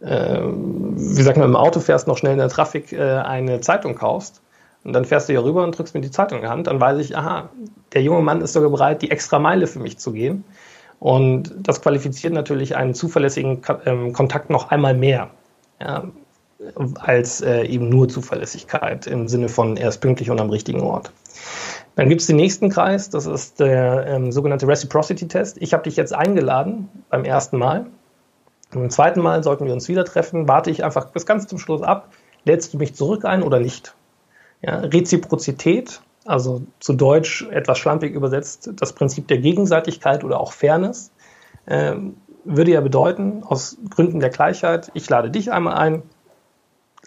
äh, 0.00 0.38
wie 0.40 1.22
sagt 1.22 1.36
man, 1.36 1.48
im 1.48 1.56
Auto 1.56 1.80
fährst, 1.80 2.06
noch 2.06 2.18
schnell 2.18 2.34
in 2.34 2.38
der 2.38 2.48
Trafik 2.48 2.92
äh, 2.92 3.00
eine 3.00 3.60
Zeitung 3.60 3.96
kaufst. 3.96 4.40
Und 4.84 4.92
dann 4.92 5.04
fährst 5.04 5.28
du 5.28 5.32
hier 5.32 5.44
rüber 5.44 5.64
und 5.64 5.76
drückst 5.76 5.94
mir 5.94 6.00
die 6.00 6.10
Zeitung 6.10 6.38
in 6.38 6.44
die 6.44 6.50
Hand. 6.50 6.66
Dann 6.66 6.80
weiß 6.80 6.98
ich, 6.98 7.16
aha, 7.16 7.50
der 7.92 8.02
junge 8.02 8.22
Mann 8.22 8.40
ist 8.40 8.52
sogar 8.52 8.70
bereit, 8.70 9.02
die 9.02 9.10
extra 9.10 9.38
Meile 9.38 9.66
für 9.66 9.80
mich 9.80 9.98
zu 9.98 10.12
gehen. 10.12 10.44
Und 11.00 11.54
das 11.58 11.80
qualifiziert 11.80 12.32
natürlich 12.32 12.76
einen 12.76 12.94
zuverlässigen 12.94 13.62
ähm, 13.86 14.12
Kontakt 14.12 14.50
noch 14.50 14.70
einmal 14.70 14.94
mehr. 14.94 15.30
Ja, 15.80 16.04
als 16.98 17.40
äh, 17.40 17.64
eben 17.64 17.88
nur 17.88 18.08
Zuverlässigkeit 18.08 19.06
im 19.06 19.28
Sinne 19.28 19.48
von 19.48 19.76
er 19.76 19.88
ist 19.88 19.98
pünktlich 19.98 20.30
und 20.30 20.40
am 20.40 20.50
richtigen 20.50 20.80
Ort. 20.80 21.12
Dann 21.94 22.08
gibt 22.08 22.20
es 22.20 22.26
den 22.26 22.36
nächsten 22.36 22.68
Kreis, 22.68 23.10
das 23.10 23.26
ist 23.26 23.60
der 23.60 24.06
ähm, 24.06 24.32
sogenannte 24.32 24.66
Reciprocity-Test. 24.66 25.56
Ich 25.60 25.72
habe 25.72 25.84
dich 25.84 25.96
jetzt 25.96 26.14
eingeladen 26.14 26.88
beim 27.10 27.24
ersten 27.24 27.58
Mal. 27.58 27.86
Und 28.72 28.80
beim 28.80 28.90
zweiten 28.90 29.20
Mal 29.20 29.42
sollten 29.42 29.66
wir 29.66 29.72
uns 29.72 29.88
wieder 29.88 30.04
treffen. 30.04 30.48
Warte 30.48 30.70
ich 30.70 30.84
einfach 30.84 31.10
bis 31.10 31.26
ganz 31.26 31.46
zum 31.46 31.58
Schluss 31.58 31.82
ab. 31.82 32.08
Lädst 32.44 32.74
du 32.74 32.78
mich 32.78 32.94
zurück 32.94 33.24
ein 33.24 33.42
oder 33.42 33.60
nicht? 33.60 33.94
Ja, 34.62 34.78
Reziprozität, 34.80 36.00
also 36.24 36.62
zu 36.80 36.92
Deutsch 36.92 37.46
etwas 37.50 37.78
schlampig 37.78 38.14
übersetzt, 38.14 38.70
das 38.76 38.92
Prinzip 38.92 39.28
der 39.28 39.38
Gegenseitigkeit 39.38 40.24
oder 40.24 40.40
auch 40.40 40.52
Fairness, 40.52 41.12
äh, 41.66 41.94
würde 42.44 42.72
ja 42.72 42.80
bedeuten, 42.80 43.42
aus 43.44 43.76
Gründen 43.90 44.20
der 44.20 44.30
Gleichheit, 44.30 44.90
ich 44.94 45.08
lade 45.08 45.30
dich 45.30 45.52
einmal 45.52 45.74
ein, 45.74 46.02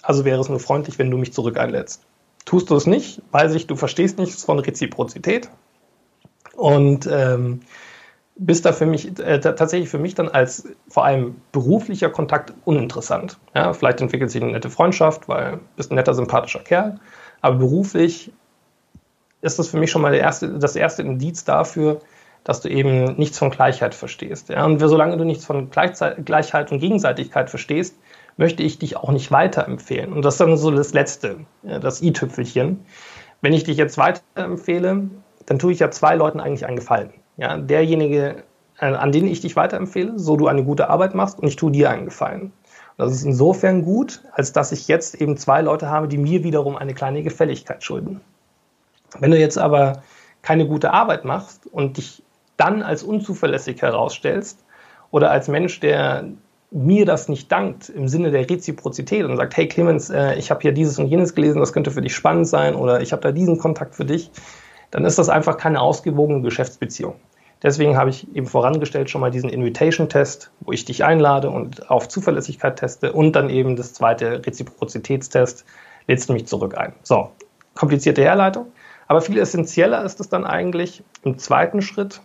also 0.02 0.24
wäre 0.24 0.40
es 0.40 0.50
nur 0.50 0.60
freundlich, 0.60 0.98
wenn 1.00 1.12
du 1.12 1.18
mich 1.18 1.34
zurück 1.34 1.58
einlädst. 1.58 2.04
Tust 2.46 2.70
du 2.70 2.76
es 2.76 2.88
nicht, 2.88 3.22
weiß 3.32 3.54
ich, 3.54 3.68
du 3.68 3.76
verstehst 3.76 4.18
nichts 4.18 4.44
von 4.44 4.60
Reziprozität 4.60 5.50
und 6.56 7.08
ähm, 7.12 7.62
bist 8.36 8.66
da 8.66 8.74
für 8.74 8.86
mich 8.86 9.20
äh, 9.20 9.40
tatsächlich 9.40 9.90
für 9.90 10.00
mich 10.00 10.16
dann 10.16 10.30
als 10.30 10.68
vor 10.88 11.06
allem 11.06 11.36
beruflicher 11.52 12.10
Kontakt 12.10 12.54
uninteressant. 12.66 13.38
Ja, 13.54 13.74
vielleicht 13.74 14.02
entwickelt 14.02 14.32
sich 14.32 14.42
eine 14.42 14.54
nette 14.54 14.70
Freundschaft, 14.70 15.28
weil 15.28 15.54
du 15.54 15.60
bist 15.76 15.92
ein 15.92 15.96
netter, 15.96 16.14
sympathischer 16.14 16.60
Kerl, 16.60 17.00
aber 17.42 17.58
beruflich 17.58 18.32
ist 19.42 19.60
das 19.60 19.70
für 19.70 19.78
mich 19.78 19.92
schon 19.92 20.02
mal 20.02 20.14
erste, 20.14 20.60
das 20.60 20.76
erste 20.76 21.02
Indiz 21.02 21.44
dafür, 21.44 22.02
dass 22.44 22.62
du 22.62 22.70
eben 22.70 23.16
nichts 23.18 23.38
von 23.38 23.52
Gleichheit 23.52 23.94
verstehst. 23.94 24.50
Ja? 24.50 24.66
Und 24.66 24.80
solange 24.80 25.18
du 25.18 25.24
nichts 25.24 25.46
von 25.46 25.70
Gleichheit 25.70 26.72
und 26.72 26.80
Gegenseitigkeit 26.80 27.50
verstehst, 27.50 27.96
möchte 28.38 28.64
ich 28.64 28.80
dich 28.80 28.98
auch 28.98 29.12
nicht 29.12 29.32
weiterempfehlen. 29.32 30.14
Und 30.14 30.24
das 30.24 30.36
ist 30.36 30.42
dann 30.42 30.58
so 30.58 30.72
das 30.72 30.94
Letzte, 30.94 31.38
das 31.64 32.02
i-Tüpfelchen. 32.02 32.86
Wenn 33.42 33.54
ich 33.54 33.64
dich 33.64 33.78
jetzt 33.78 33.98
weiterempfehle, 33.98 35.10
dann 35.46 35.60
tue 35.60 35.72
ich 35.72 35.80
ja 35.80 35.92
zwei 35.92 36.16
Leuten 36.16 36.40
eigentlich 36.40 36.66
einen 36.66 36.78
Gefallen. 36.78 37.14
Ja, 37.38 37.58
derjenige, 37.58 38.44
äh, 38.80 38.86
an 38.86 39.12
den 39.12 39.28
ich 39.28 39.42
dich 39.42 39.56
weiterempfehle, 39.56 40.18
so 40.18 40.38
du 40.38 40.48
eine 40.48 40.64
gute 40.64 40.90
Arbeit 40.90 41.16
machst 41.16 41.40
und 41.40 41.48
ich 41.48 41.56
tue 41.56 41.72
dir 41.72 41.90
einen 41.90 42.06
Gefallen. 42.06 42.54
Das 43.02 43.14
ist 43.14 43.24
insofern 43.24 43.84
gut, 43.84 44.22
als 44.32 44.54
dass 44.54 44.72
ich 44.72 44.88
jetzt 44.88 45.20
eben 45.20 45.36
zwei 45.36 45.62
Leute 45.62 45.90
habe, 45.90 46.08
die 46.08 46.20
mir 46.20 46.44
wiederum 46.44 46.76
eine 46.76 46.94
kleine 46.94 47.24
Gefälligkeit 47.24 47.84
schulden. 47.84 48.22
Wenn 49.20 49.32
du 49.32 49.40
jetzt 49.40 49.58
aber 49.58 50.04
keine 50.44 50.68
gute 50.68 50.94
Arbeit 50.94 51.26
machst 51.26 51.66
und 51.66 51.98
dich 51.98 52.22
dann 52.58 52.84
als 52.84 53.02
unzuverlässig 53.02 53.82
herausstellst 53.82 54.64
oder 55.10 55.32
als 55.32 55.48
Mensch, 55.48 55.80
der 55.80 56.26
mir 56.70 57.08
das 57.08 57.28
nicht 57.28 57.52
dankt 57.52 57.90
im 57.90 58.08
Sinne 58.08 58.30
der 58.30 58.48
Reziprozität 58.48 59.26
und 59.26 59.36
sagt, 59.36 59.58
hey 59.58 59.68
Clemens, 59.68 60.12
äh, 60.12 60.36
ich 60.36 60.52
habe 60.52 60.62
hier 60.62 60.72
dieses 60.72 61.00
und 61.00 61.08
jenes 61.08 61.34
gelesen, 61.34 61.60
das 61.60 61.74
könnte 61.74 61.90
für 61.90 62.04
dich 62.04 62.14
spannend 62.14 62.48
sein 62.48 62.76
oder 62.76 63.02
ich 63.02 63.14
habe 63.14 63.24
da 63.24 63.32
diesen 63.32 63.58
Kontakt 63.58 63.96
für 63.96 64.06
dich, 64.06 64.30
dann 64.92 65.06
ist 65.06 65.18
das 65.18 65.28
einfach 65.28 65.58
keine 65.58 65.82
ausgewogene 65.82 66.42
Geschäftsbeziehung. 66.42 67.16
Deswegen 67.64 67.96
habe 67.96 68.10
ich 68.10 68.34
eben 68.36 68.48
vorangestellt 68.48 69.10
schon 69.10 69.22
mal 69.22 69.30
diesen 69.30 69.50
Invitation-Test, 69.50 70.52
wo 70.62 70.72
ich 70.72 70.86
dich 70.86 71.04
einlade 71.04 71.50
und 71.50 71.92
auf 71.92 72.08
Zuverlässigkeit 72.08 72.80
teste 72.80 73.14
und 73.14 73.34
dann 73.36 73.50
eben 73.50 73.76
das 73.76 73.94
zweite 73.94 74.44
Reziprozitätstest, 74.46 75.66
lädst 76.08 76.28
du 76.28 76.34
mich 76.34 76.48
zurück 76.48 76.76
ein. 76.76 76.94
So, 77.04 77.30
komplizierte 77.76 78.24
Herleitung. 78.24 78.68
Aber 79.08 79.22
viel 79.22 79.38
essentieller 79.38 80.04
ist 80.04 80.20
es 80.20 80.30
dann 80.30 80.46
eigentlich 80.46 81.04
im 81.24 81.38
zweiten 81.38 81.82
Schritt, 81.82 82.22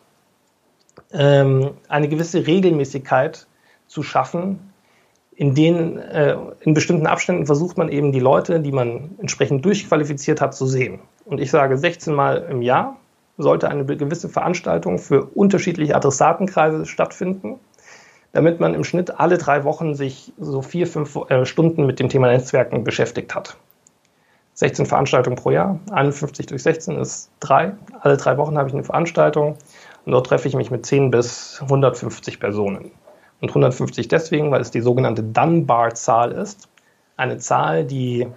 ähm, 1.12 1.72
eine 1.88 2.08
gewisse 2.08 2.46
Regelmäßigkeit 2.46 3.46
zu 3.86 4.02
schaffen, 4.02 4.72
in 5.34 5.54
denen 5.54 5.98
äh, 5.98 6.36
in 6.60 6.72
bestimmten 6.72 7.06
Abständen 7.06 7.44
versucht 7.44 7.76
man 7.76 7.90
eben 7.90 8.10
die 8.10 8.20
Leute, 8.20 8.60
die 8.60 8.72
man 8.72 9.16
entsprechend 9.18 9.64
durchqualifiziert 9.66 10.40
hat, 10.40 10.54
zu 10.54 10.66
sehen. 10.66 11.00
Und 11.26 11.40
ich 11.40 11.50
sage 11.50 11.76
16 11.76 12.14
Mal 12.14 12.46
im 12.50 12.62
Jahr 12.62 12.96
sollte 13.38 13.68
eine 13.68 13.84
gewisse 13.84 14.28
Veranstaltung 14.28 14.98
für 14.98 15.24
unterschiedliche 15.24 15.94
Adressatenkreise 15.94 16.86
stattfinden, 16.86 17.58
damit 18.32 18.60
man 18.60 18.74
im 18.74 18.84
Schnitt 18.84 19.18
alle 19.18 19.38
drei 19.38 19.64
Wochen 19.64 19.94
sich 19.94 20.32
so 20.38 20.62
vier, 20.62 20.86
fünf 20.86 21.16
äh, 21.28 21.44
Stunden 21.44 21.86
mit 21.86 22.00
dem 22.00 22.08
Thema 22.08 22.28
Netzwerken 22.28 22.84
beschäftigt 22.84 23.34
hat. 23.34 23.56
16 24.54 24.86
Veranstaltungen 24.86 25.36
pro 25.36 25.50
Jahr, 25.50 25.78
51 25.90 26.46
durch 26.46 26.62
16 26.62 26.96
ist 26.98 27.30
drei. 27.40 27.72
Alle 28.00 28.16
drei 28.16 28.38
Wochen 28.38 28.56
habe 28.56 28.68
ich 28.68 28.74
eine 28.74 28.84
Veranstaltung 28.84 29.56
und 30.06 30.12
dort 30.12 30.26
treffe 30.28 30.48
ich 30.48 30.56
mich 30.56 30.70
mit 30.70 30.86
10 30.86 31.10
bis 31.10 31.58
150 31.60 32.40
Personen. 32.40 32.90
Und 33.42 33.50
150 33.50 34.08
deswegen, 34.08 34.50
weil 34.50 34.62
es 34.62 34.70
die 34.70 34.80
sogenannte 34.80 35.22
Dunbar-Zahl 35.22 36.32
ist. 36.32 36.68
Eine 37.18 37.36
Zahl, 37.36 37.84
die 37.84 38.28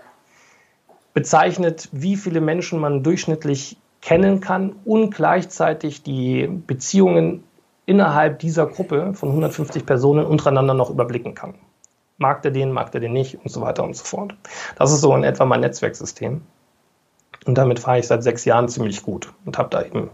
bezeichnet, 1.13 1.87
wie 1.93 2.17
viele 2.17 2.41
Menschen 2.41 2.79
man 2.79 3.01
durchschnittlich 3.01 3.77
kennen 4.01 4.41
kann 4.41 4.75
und 4.85 5.13
gleichzeitig 5.13 6.03
die 6.03 6.47
Beziehungen 6.47 7.43
innerhalb 7.85 8.39
dieser 8.39 8.67
Gruppe 8.67 9.13
von 9.13 9.29
150 9.29 9.85
Personen 9.85 10.25
untereinander 10.25 10.73
noch 10.73 10.89
überblicken 10.89 11.35
kann. 11.35 11.55
Mag 12.17 12.41
der 12.41 12.51
den, 12.51 12.71
mag 12.71 12.91
der 12.91 13.01
den 13.01 13.13
nicht 13.13 13.39
und 13.43 13.49
so 13.49 13.61
weiter 13.61 13.83
und 13.83 13.95
so 13.95 14.03
fort. 14.03 14.35
Das 14.77 14.91
ist 14.91 15.01
so 15.01 15.15
in 15.15 15.23
etwa 15.23 15.45
mein 15.45 15.61
Netzwerksystem. 15.61 16.41
Und 17.45 17.57
damit 17.57 17.79
fahre 17.79 17.99
ich 17.99 18.07
seit 18.07 18.23
sechs 18.23 18.45
Jahren 18.45 18.67
ziemlich 18.67 19.01
gut 19.01 19.33
und 19.45 19.57
habe 19.57 19.69
da 19.69 19.81
eben 19.83 20.09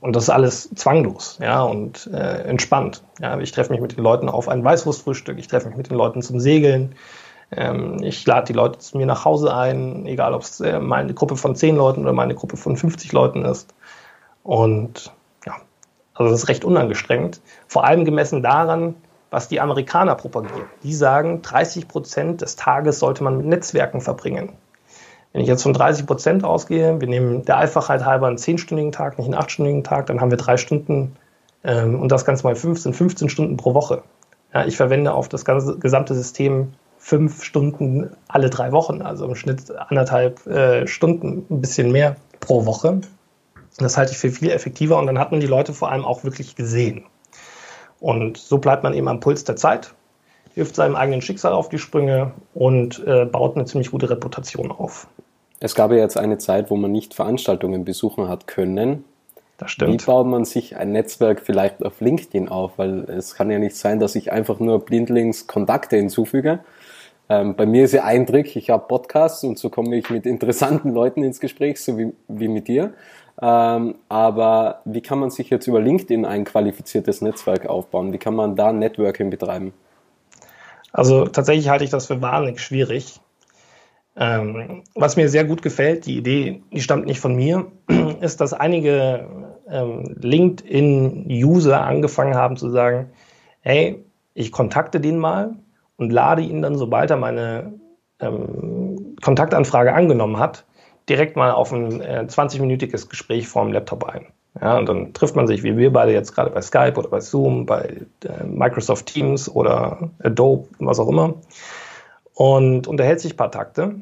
und 0.00 0.14
das 0.14 0.24
ist 0.24 0.30
alles 0.30 0.70
zwanglos, 0.74 1.38
ja, 1.40 1.62
und 1.62 2.10
äh, 2.12 2.42
entspannt. 2.42 3.02
Ja, 3.20 3.38
ich 3.38 3.52
treffe 3.52 3.72
mich 3.72 3.80
mit 3.80 3.96
den 3.96 4.04
Leuten 4.04 4.28
auf 4.28 4.48
ein 4.48 4.62
Weißwurstfrühstück, 4.62 5.38
ich 5.38 5.48
treffe 5.48 5.68
mich 5.68 5.76
mit 5.76 5.90
den 5.90 5.96
Leuten 5.96 6.22
zum 6.22 6.40
Segeln, 6.40 6.94
ähm, 7.52 7.98
ich 8.02 8.26
lade 8.26 8.46
die 8.46 8.52
Leute 8.52 8.78
zu 8.78 8.96
mir 8.96 9.06
nach 9.06 9.24
Hause 9.24 9.54
ein, 9.54 10.06
egal 10.06 10.34
ob 10.34 10.42
es 10.42 10.60
äh, 10.60 10.80
meine 10.80 11.14
Gruppe 11.14 11.36
von 11.36 11.54
zehn 11.54 11.76
Leuten 11.76 12.02
oder 12.02 12.12
meine 12.12 12.34
Gruppe 12.34 12.56
von 12.56 12.76
50 12.76 13.12
Leuten 13.12 13.44
ist. 13.44 13.72
Und 14.42 15.12
ja, 15.44 15.54
also 16.14 16.30
das 16.30 16.42
ist 16.42 16.48
recht 16.48 16.64
unangestrengt. 16.64 17.40
Vor 17.68 17.84
allem 17.84 18.04
gemessen 18.04 18.42
daran, 18.42 18.96
was 19.30 19.48
die 19.48 19.60
Amerikaner 19.60 20.14
propagieren. 20.14 20.66
Die 20.82 20.94
sagen, 20.94 21.42
30 21.42 21.88
Prozent 21.88 22.40
des 22.42 22.56
Tages 22.56 22.98
sollte 22.98 23.22
man 23.22 23.36
mit 23.36 23.46
Netzwerken 23.46 24.00
verbringen. 24.00 24.52
Wenn 25.32 25.42
ich 25.42 25.48
jetzt 25.48 25.62
von 25.62 25.72
30 25.74 26.06
Prozent 26.06 26.44
ausgehe, 26.44 27.00
wir 27.00 27.08
nehmen 27.08 27.44
der 27.44 27.58
Einfachheit 27.58 28.04
halber 28.04 28.26
einen 28.26 28.38
zehnstündigen 28.38 28.92
Tag, 28.92 29.18
nicht 29.18 29.26
einen 29.26 29.34
achtstündigen 29.34 29.84
Tag, 29.84 30.06
dann 30.06 30.20
haben 30.20 30.30
wir 30.30 30.38
drei 30.38 30.56
Stunden 30.56 31.16
ähm, 31.64 32.00
und 32.00 32.10
das 32.10 32.24
Ganze 32.24 32.44
mal 32.44 32.54
15, 32.54 32.94
15 32.94 33.28
Stunden 33.28 33.56
pro 33.56 33.74
Woche. 33.74 34.02
Ja, 34.54 34.64
ich 34.64 34.76
verwende 34.76 35.12
auf 35.12 35.28
das 35.28 35.44
ganze 35.44 35.78
gesamte 35.78 36.14
System 36.14 36.72
fünf 37.06 37.44
Stunden 37.44 38.10
alle 38.26 38.50
drei 38.50 38.72
Wochen, 38.72 39.00
also 39.00 39.26
im 39.26 39.36
Schnitt 39.36 39.70
anderthalb 39.70 40.44
äh, 40.48 40.88
Stunden, 40.88 41.46
ein 41.48 41.60
bisschen 41.60 41.92
mehr 41.92 42.16
pro 42.40 42.66
Woche. 42.66 43.00
Das 43.78 43.96
halte 43.96 44.10
ich 44.10 44.18
für 44.18 44.30
viel 44.30 44.50
effektiver 44.50 44.98
und 44.98 45.06
dann 45.06 45.20
hat 45.20 45.30
man 45.30 45.38
die 45.38 45.46
Leute 45.46 45.72
vor 45.72 45.92
allem 45.92 46.04
auch 46.04 46.24
wirklich 46.24 46.56
gesehen. 46.56 47.04
Und 48.00 48.38
so 48.38 48.58
bleibt 48.58 48.82
man 48.82 48.92
eben 48.92 49.06
am 49.06 49.20
Puls 49.20 49.44
der 49.44 49.54
Zeit, 49.54 49.94
hilft 50.54 50.74
seinem 50.74 50.96
eigenen 50.96 51.22
Schicksal 51.22 51.52
auf 51.52 51.68
die 51.68 51.78
Sprünge 51.78 52.32
und 52.54 53.06
äh, 53.06 53.24
baut 53.24 53.54
eine 53.54 53.66
ziemlich 53.66 53.92
gute 53.92 54.10
Reputation 54.10 54.72
auf. 54.72 55.06
Es 55.60 55.76
gab 55.76 55.92
ja 55.92 55.98
jetzt 55.98 56.18
eine 56.18 56.38
Zeit, 56.38 56.72
wo 56.72 56.76
man 56.76 56.90
nicht 56.90 57.14
Veranstaltungen 57.14 57.84
besuchen 57.84 58.28
hat 58.28 58.48
können. 58.48 59.04
Das 59.58 59.70
stimmt. 59.70 60.02
Wie 60.02 60.06
baut 60.06 60.26
man 60.26 60.44
sich 60.44 60.76
ein 60.76 60.90
Netzwerk 60.90 61.40
vielleicht 61.40 61.84
auf 61.86 62.00
LinkedIn 62.00 62.48
auf? 62.48 62.78
Weil 62.78 63.04
es 63.04 63.36
kann 63.36 63.48
ja 63.48 63.60
nicht 63.60 63.76
sein, 63.76 64.00
dass 64.00 64.16
ich 64.16 64.32
einfach 64.32 64.58
nur 64.58 64.84
blindlings 64.84 65.46
Kontakte 65.46 65.94
hinzufüge. 65.94 66.58
Ähm, 67.28 67.56
bei 67.56 67.66
mir 67.66 67.84
ist 67.84 67.92
ja 67.92 68.04
ein 68.04 68.26
Trick, 68.26 68.54
ich 68.54 68.70
habe 68.70 68.86
Podcasts 68.86 69.42
und 69.42 69.58
so 69.58 69.68
komme 69.68 69.96
ich 69.96 70.10
mit 70.10 70.26
interessanten 70.26 70.92
Leuten 70.92 71.24
ins 71.24 71.40
Gespräch, 71.40 71.80
so 71.80 71.98
wie, 71.98 72.12
wie 72.28 72.48
mit 72.48 72.68
dir. 72.68 72.94
Ähm, 73.42 73.96
aber 74.08 74.80
wie 74.84 75.02
kann 75.02 75.18
man 75.18 75.30
sich 75.30 75.50
jetzt 75.50 75.66
über 75.66 75.80
LinkedIn 75.80 76.24
ein 76.24 76.44
qualifiziertes 76.44 77.20
Netzwerk 77.20 77.66
aufbauen? 77.66 78.12
Wie 78.12 78.18
kann 78.18 78.34
man 78.34 78.56
da 78.56 78.72
Networking 78.72 79.30
betreiben? 79.30 79.72
Also 80.92 81.26
tatsächlich 81.26 81.68
halte 81.68 81.84
ich 81.84 81.90
das 81.90 82.06
für 82.06 82.22
wahnsinnig 82.22 82.60
schwierig. 82.60 83.20
Ähm, 84.18 84.84
was 84.94 85.16
mir 85.16 85.28
sehr 85.28 85.44
gut 85.44 85.60
gefällt, 85.60 86.06
die 86.06 86.16
Idee, 86.16 86.62
die 86.72 86.80
stammt 86.80 87.04
nicht 87.04 87.20
von 87.20 87.34
mir, 87.34 87.66
ist, 88.20 88.40
dass 88.40 88.54
einige 88.54 89.28
ähm, 89.68 90.16
LinkedIn-User 90.18 91.82
angefangen 91.82 92.34
haben 92.34 92.56
zu 92.56 92.70
sagen, 92.70 93.10
hey, 93.60 94.02
ich 94.32 94.52
kontakte 94.52 95.00
den 95.00 95.18
mal 95.18 95.56
und 95.96 96.12
lade 96.12 96.42
ihn 96.42 96.62
dann, 96.62 96.76
sobald 96.76 97.10
er 97.10 97.16
meine 97.16 97.72
ähm, 98.20 99.16
Kontaktanfrage 99.22 99.94
angenommen 99.94 100.38
hat, 100.38 100.64
direkt 101.08 101.36
mal 101.36 101.52
auf 101.52 101.72
ein 101.72 102.00
äh, 102.00 102.26
20-minütiges 102.28 103.08
Gespräch 103.08 103.48
vorm 103.48 103.72
Laptop 103.72 104.04
ein. 104.04 104.26
Ja, 104.60 104.78
und 104.78 104.88
dann 104.88 105.12
trifft 105.12 105.36
man 105.36 105.46
sich, 105.46 105.62
wie 105.62 105.76
wir 105.76 105.92
beide 105.92 106.12
jetzt 106.12 106.34
gerade 106.34 106.50
bei 106.50 106.62
Skype 106.62 106.94
oder 106.96 107.08
bei 107.08 107.20
Zoom, 107.20 107.66
bei 107.66 108.06
äh, 108.24 108.44
Microsoft 108.44 109.06
Teams 109.06 109.48
oder 109.48 110.10
Adobe, 110.22 110.68
was 110.78 110.98
auch 110.98 111.08
immer, 111.08 111.34
und 112.34 112.86
unterhält 112.86 113.20
sich 113.20 113.34
ein 113.34 113.36
paar 113.36 113.50
Takte. 113.50 113.96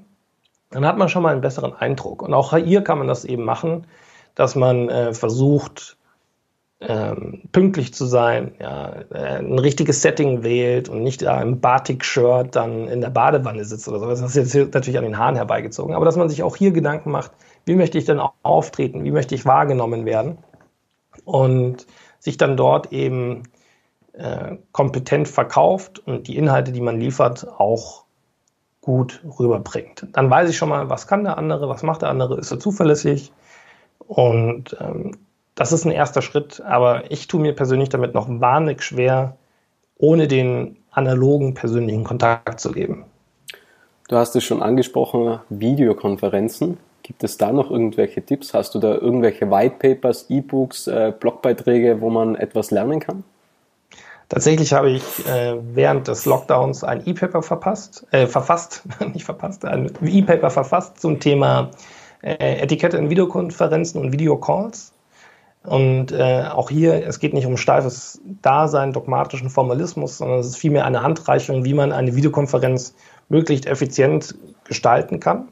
Dann 0.71 0.87
hat 0.87 0.97
man 0.97 1.09
schon 1.09 1.23
mal 1.23 1.33
einen 1.33 1.41
besseren 1.41 1.73
Eindruck. 1.73 2.23
Und 2.23 2.35
auch 2.35 2.57
hier 2.57 2.83
kann 2.83 2.99
man 2.99 3.09
das 3.09 3.25
eben 3.25 3.45
machen, 3.45 3.87
dass 4.35 4.55
man 4.55 4.89
äh, 4.89 5.13
versucht, 5.13 5.97
ähm, 6.81 7.43
pünktlich 7.53 7.95
zu 7.95 8.05
sein, 8.05 8.55
ja, 8.61 8.93
äh, 9.11 9.39
ein 9.39 9.59
richtiges 9.59 10.03
Setting 10.03 10.43
wählt 10.43 10.89
und 10.89 11.03
nicht 11.03 11.23
da 11.23 11.41
im 11.41 11.61
Batik-Shirt 11.61 12.55
dann 12.55 12.89
in 12.89 13.01
der 13.01 13.11
Badewanne 13.11 13.65
sitzt 13.65 13.89
oder 13.89 14.01
so. 14.01 14.07
Das 14.07 14.21
ist 14.21 14.35
jetzt 14.35 14.75
natürlich 14.75 14.99
an 14.99 15.05
den 15.05 15.19
Haaren 15.19 15.37
herbeigezogen. 15.37 15.95
Aber 15.95 16.05
dass 16.05 16.17
man 16.17 16.29
sich 16.29 16.43
auch 16.43 16.57
hier 16.57 16.73
Gedanken 16.73 17.11
macht, 17.11 17.33
wie 17.65 17.77
möchte 17.77 17.99
ich 17.99 18.05
denn 18.05 18.21
auftreten, 18.43 19.05
wie 19.05 19.13
möchte 19.13 19.35
ich 19.35 19.47
wahrgenommen 19.47 20.05
werden 20.05 20.39
und 21.25 21.87
sich 22.19 22.37
dann 22.37 22.57
dort 22.57 22.93
eben 22.93 23.45
äh, 24.13 24.57
kompetent 24.73 25.29
verkauft 25.29 26.01
und 26.01 26.29
die 26.29 26.37
Inhalte, 26.37 26.73
die 26.73 26.81
man 26.81 27.01
liefert, 27.01 27.49
auch 27.59 28.05
gut 28.81 29.23
rüberbringt. 29.39 30.07
Dann 30.13 30.29
weiß 30.29 30.51
ich 30.51 30.59
schon 30.59 30.69
mal, 30.69 30.91
was 30.91 31.07
kann 31.07 31.25
der 31.25 31.39
andere, 31.39 31.69
was 31.69 31.83
macht 31.83 32.03
der 32.03 32.11
andere, 32.11 32.39
ist 32.39 32.51
er 32.51 32.61
zuverlässig 32.61 33.33
und 34.07 34.77
ähm, 34.81 35.13
das 35.55 35.73
ist 35.73 35.85
ein 35.85 35.93
erster 35.93 36.23
Schritt, 36.23 36.61
aber 36.61 37.11
ich 37.11 37.29
tue 37.29 37.41
mir 37.41 37.55
persönlich 37.55 37.89
damit 37.89 38.15
noch 38.15 38.27
wahnsinnig 38.29 38.83
schwer, 38.83 39.37
ohne 39.97 40.27
den 40.29 40.77
analogen 40.91 41.55
persönlichen 41.55 42.05
Kontakt 42.05 42.61
zu 42.61 42.73
geben. 42.73 43.05
Du 44.09 44.17
hast 44.17 44.37
es 44.37 44.45
schon 44.45 44.63
angesprochen, 44.63 45.41
Videokonferenzen. 45.49 46.79
Gibt 47.03 47.23
es 47.23 47.37
da 47.37 47.53
noch 47.53 47.71
irgendwelche 47.71 48.23
Tipps? 48.23 48.55
Hast 48.55 48.75
du 48.75 48.79
da 48.79 48.95
irgendwelche 48.95 49.51
White 49.51 49.77
Papers, 49.79 50.27
E-Books, 50.31 50.87
äh, 50.87 51.13
Blogbeiträge, 51.19 52.01
wo 52.01 52.11
man 52.11 52.35
etwas 52.35 52.71
lernen 52.71 53.01
kann? 53.01 53.25
Tatsächlich 54.29 54.73
habe 54.73 54.91
ich 54.91 55.03
äh, 55.27 55.57
während 55.75 56.09
des 56.09 56.25
Lockdowns 56.25 56.83
ein 56.83 57.03
E-Paper 57.07 57.43
verpasst, 57.43 58.07
äh, 58.11 58.27
verfasst, 58.27 58.83
nicht 59.13 59.25
verpasst, 59.25 59.65
ein 59.65 59.93
E-Paper 60.03 60.51
verfasst 60.51 61.01
zum 61.01 61.21
Thema 61.21 61.71
äh, 62.23 62.63
Etikette 62.63 62.97
in 62.97 63.11
Videokonferenzen 63.11 64.01
und 64.01 64.13
Videocalls. 64.13 64.94
Und 65.65 66.13
äh, 66.13 66.45
auch 66.53 66.69
hier, 66.69 67.07
es 67.07 67.19
geht 67.19 67.33
nicht 67.33 67.47
um 67.47 67.57
steifes 67.57 68.21
Dasein, 68.43 68.93
dogmatischen 68.93 69.49
Formalismus, 69.49 70.19
sondern 70.19 70.39
es 70.39 70.49
ist 70.49 70.57
vielmehr 70.57 70.85
eine 70.85 71.03
Handreichung, 71.03 71.65
wie 71.65 71.73
man 71.73 71.91
eine 71.91 72.15
Videokonferenz 72.15 72.95
möglichst 73.31 73.67
effizient 73.67 74.35
gestalten 74.65 75.21
kann. 75.21 75.49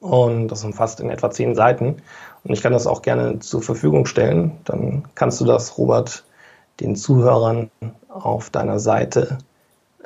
Und 0.00 0.48
das 0.48 0.64
umfasst 0.64 1.00
in 1.00 1.10
etwa 1.10 1.30
zehn 1.30 1.56
Seiten. 1.56 1.96
Und 2.44 2.52
ich 2.52 2.62
kann 2.62 2.72
das 2.72 2.86
auch 2.86 3.02
gerne 3.02 3.40
zur 3.40 3.60
Verfügung 3.60 4.06
stellen. 4.06 4.52
Dann 4.64 5.04
kannst 5.16 5.40
du 5.40 5.44
das, 5.44 5.76
Robert, 5.76 6.24
den 6.78 6.94
Zuhörern 6.94 7.70
auf 8.08 8.50
deiner 8.50 8.78
Seite 8.78 9.38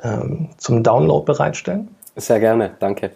ähm, 0.01 0.49
zum 0.57 0.81
Download 0.81 1.23
bereitstellen. 1.23 1.95
Sehr 2.15 2.39
gerne, 2.39 2.71
danke. 2.79 3.11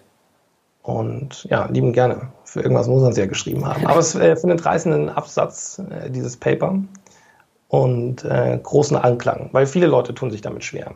Und 0.87 1.43
ja, 1.49 1.65
lieben 1.65 1.91
gerne. 1.91 2.29
Für 2.45 2.61
irgendwas 2.61 2.87
muss 2.87 3.01
man 3.01 3.11
es 3.11 3.17
ja 3.17 3.25
geschrieben 3.25 3.65
haben. 3.65 3.85
Aber 3.85 3.99
es 3.99 4.15
äh, 4.15 4.37
findet 4.37 4.65
reißenden 4.65 5.09
Absatz, 5.09 5.81
äh, 5.89 6.09
dieses 6.09 6.37
Paper, 6.37 6.79
und 7.67 8.23
äh, 8.23 8.57
großen 8.63 8.95
Anklang, 8.95 9.49
weil 9.51 9.65
viele 9.65 9.87
Leute 9.87 10.13
tun 10.13 10.31
sich 10.31 10.39
damit 10.39 10.63
schwer. 10.63 10.93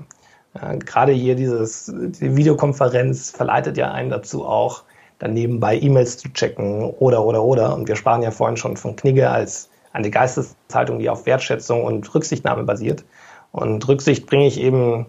Äh, 0.53 0.77
Gerade 0.77 1.11
hier 1.11 1.35
dieses, 1.35 1.91
die 1.93 2.37
Videokonferenz 2.37 3.31
verleitet 3.31 3.75
ja 3.75 3.91
einen 3.91 4.09
dazu 4.09 4.45
auch, 4.45 4.83
dann 5.19 5.33
nebenbei 5.33 5.77
E-Mails 5.77 6.19
zu 6.19 6.29
checken 6.29 6.85
oder, 6.85 7.25
oder, 7.25 7.43
oder. 7.43 7.75
Und 7.75 7.89
wir 7.89 7.97
sprachen 7.97 8.23
ja 8.23 8.31
vorhin 8.31 8.55
schon 8.55 8.77
von 8.77 8.95
Knigge 8.95 9.29
als 9.29 9.69
eine 9.91 10.09
Geisteshaltung, 10.09 10.99
die 10.99 11.09
auf 11.09 11.25
Wertschätzung 11.25 11.83
und 11.83 12.15
Rücksichtnahme 12.15 12.63
basiert. 12.63 13.03
Und 13.51 13.85
Rücksicht 13.89 14.25
bringe 14.25 14.47
ich 14.47 14.57
eben 14.57 15.07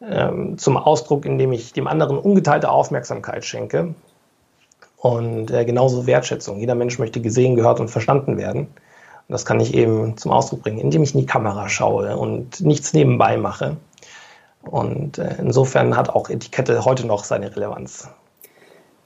ähm, 0.00 0.58
zum 0.58 0.76
Ausdruck, 0.76 1.24
indem 1.24 1.52
ich 1.52 1.72
dem 1.72 1.86
anderen 1.86 2.18
ungeteilte 2.18 2.70
Aufmerksamkeit 2.70 3.44
schenke 3.44 3.94
und 4.96 5.50
äh, 5.50 5.64
genauso 5.64 6.06
Wertschätzung. 6.06 6.58
Jeder 6.58 6.74
Mensch 6.74 6.98
möchte 6.98 7.20
gesehen, 7.20 7.56
gehört 7.56 7.80
und 7.80 7.88
verstanden 7.88 8.36
werden. 8.36 8.60
Und 8.60 9.32
das 9.32 9.46
kann 9.46 9.60
ich 9.60 9.74
eben 9.74 10.16
zum 10.16 10.32
Ausdruck 10.32 10.62
bringen, 10.62 10.78
indem 10.78 11.02
ich 11.02 11.14
in 11.14 11.20
die 11.20 11.26
Kamera 11.26 11.68
schaue 11.68 12.16
und 12.16 12.60
nichts 12.60 12.92
nebenbei 12.92 13.36
mache. 13.36 13.76
Und 14.62 15.18
äh, 15.18 15.36
insofern 15.38 15.96
hat 15.96 16.10
auch 16.10 16.28
Etikette 16.28 16.84
heute 16.84 17.06
noch 17.06 17.24
seine 17.24 17.54
Relevanz. 17.54 18.10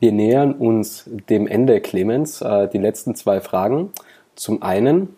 Wir 0.01 0.13
nähern 0.13 0.53
uns 0.55 1.09
dem 1.29 1.47
Ende, 1.47 1.81
Clemens. 1.81 2.41
Äh, 2.41 2.69
die 2.69 2.79
letzten 2.79 3.15
zwei 3.15 3.41
Fragen. 3.41 3.93
Zum 4.35 4.63
einen, 4.63 5.15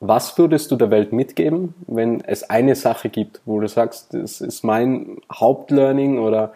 was 0.00 0.38
würdest 0.38 0.70
du 0.70 0.76
der 0.76 0.90
Welt 0.90 1.12
mitgeben, 1.12 1.74
wenn 1.86 2.22
es 2.22 2.48
eine 2.48 2.74
Sache 2.74 3.10
gibt, 3.10 3.42
wo 3.44 3.60
du 3.60 3.68
sagst, 3.68 4.14
das 4.14 4.40
ist 4.40 4.64
mein 4.64 5.18
Hauptlearning 5.32 6.18
oder 6.18 6.52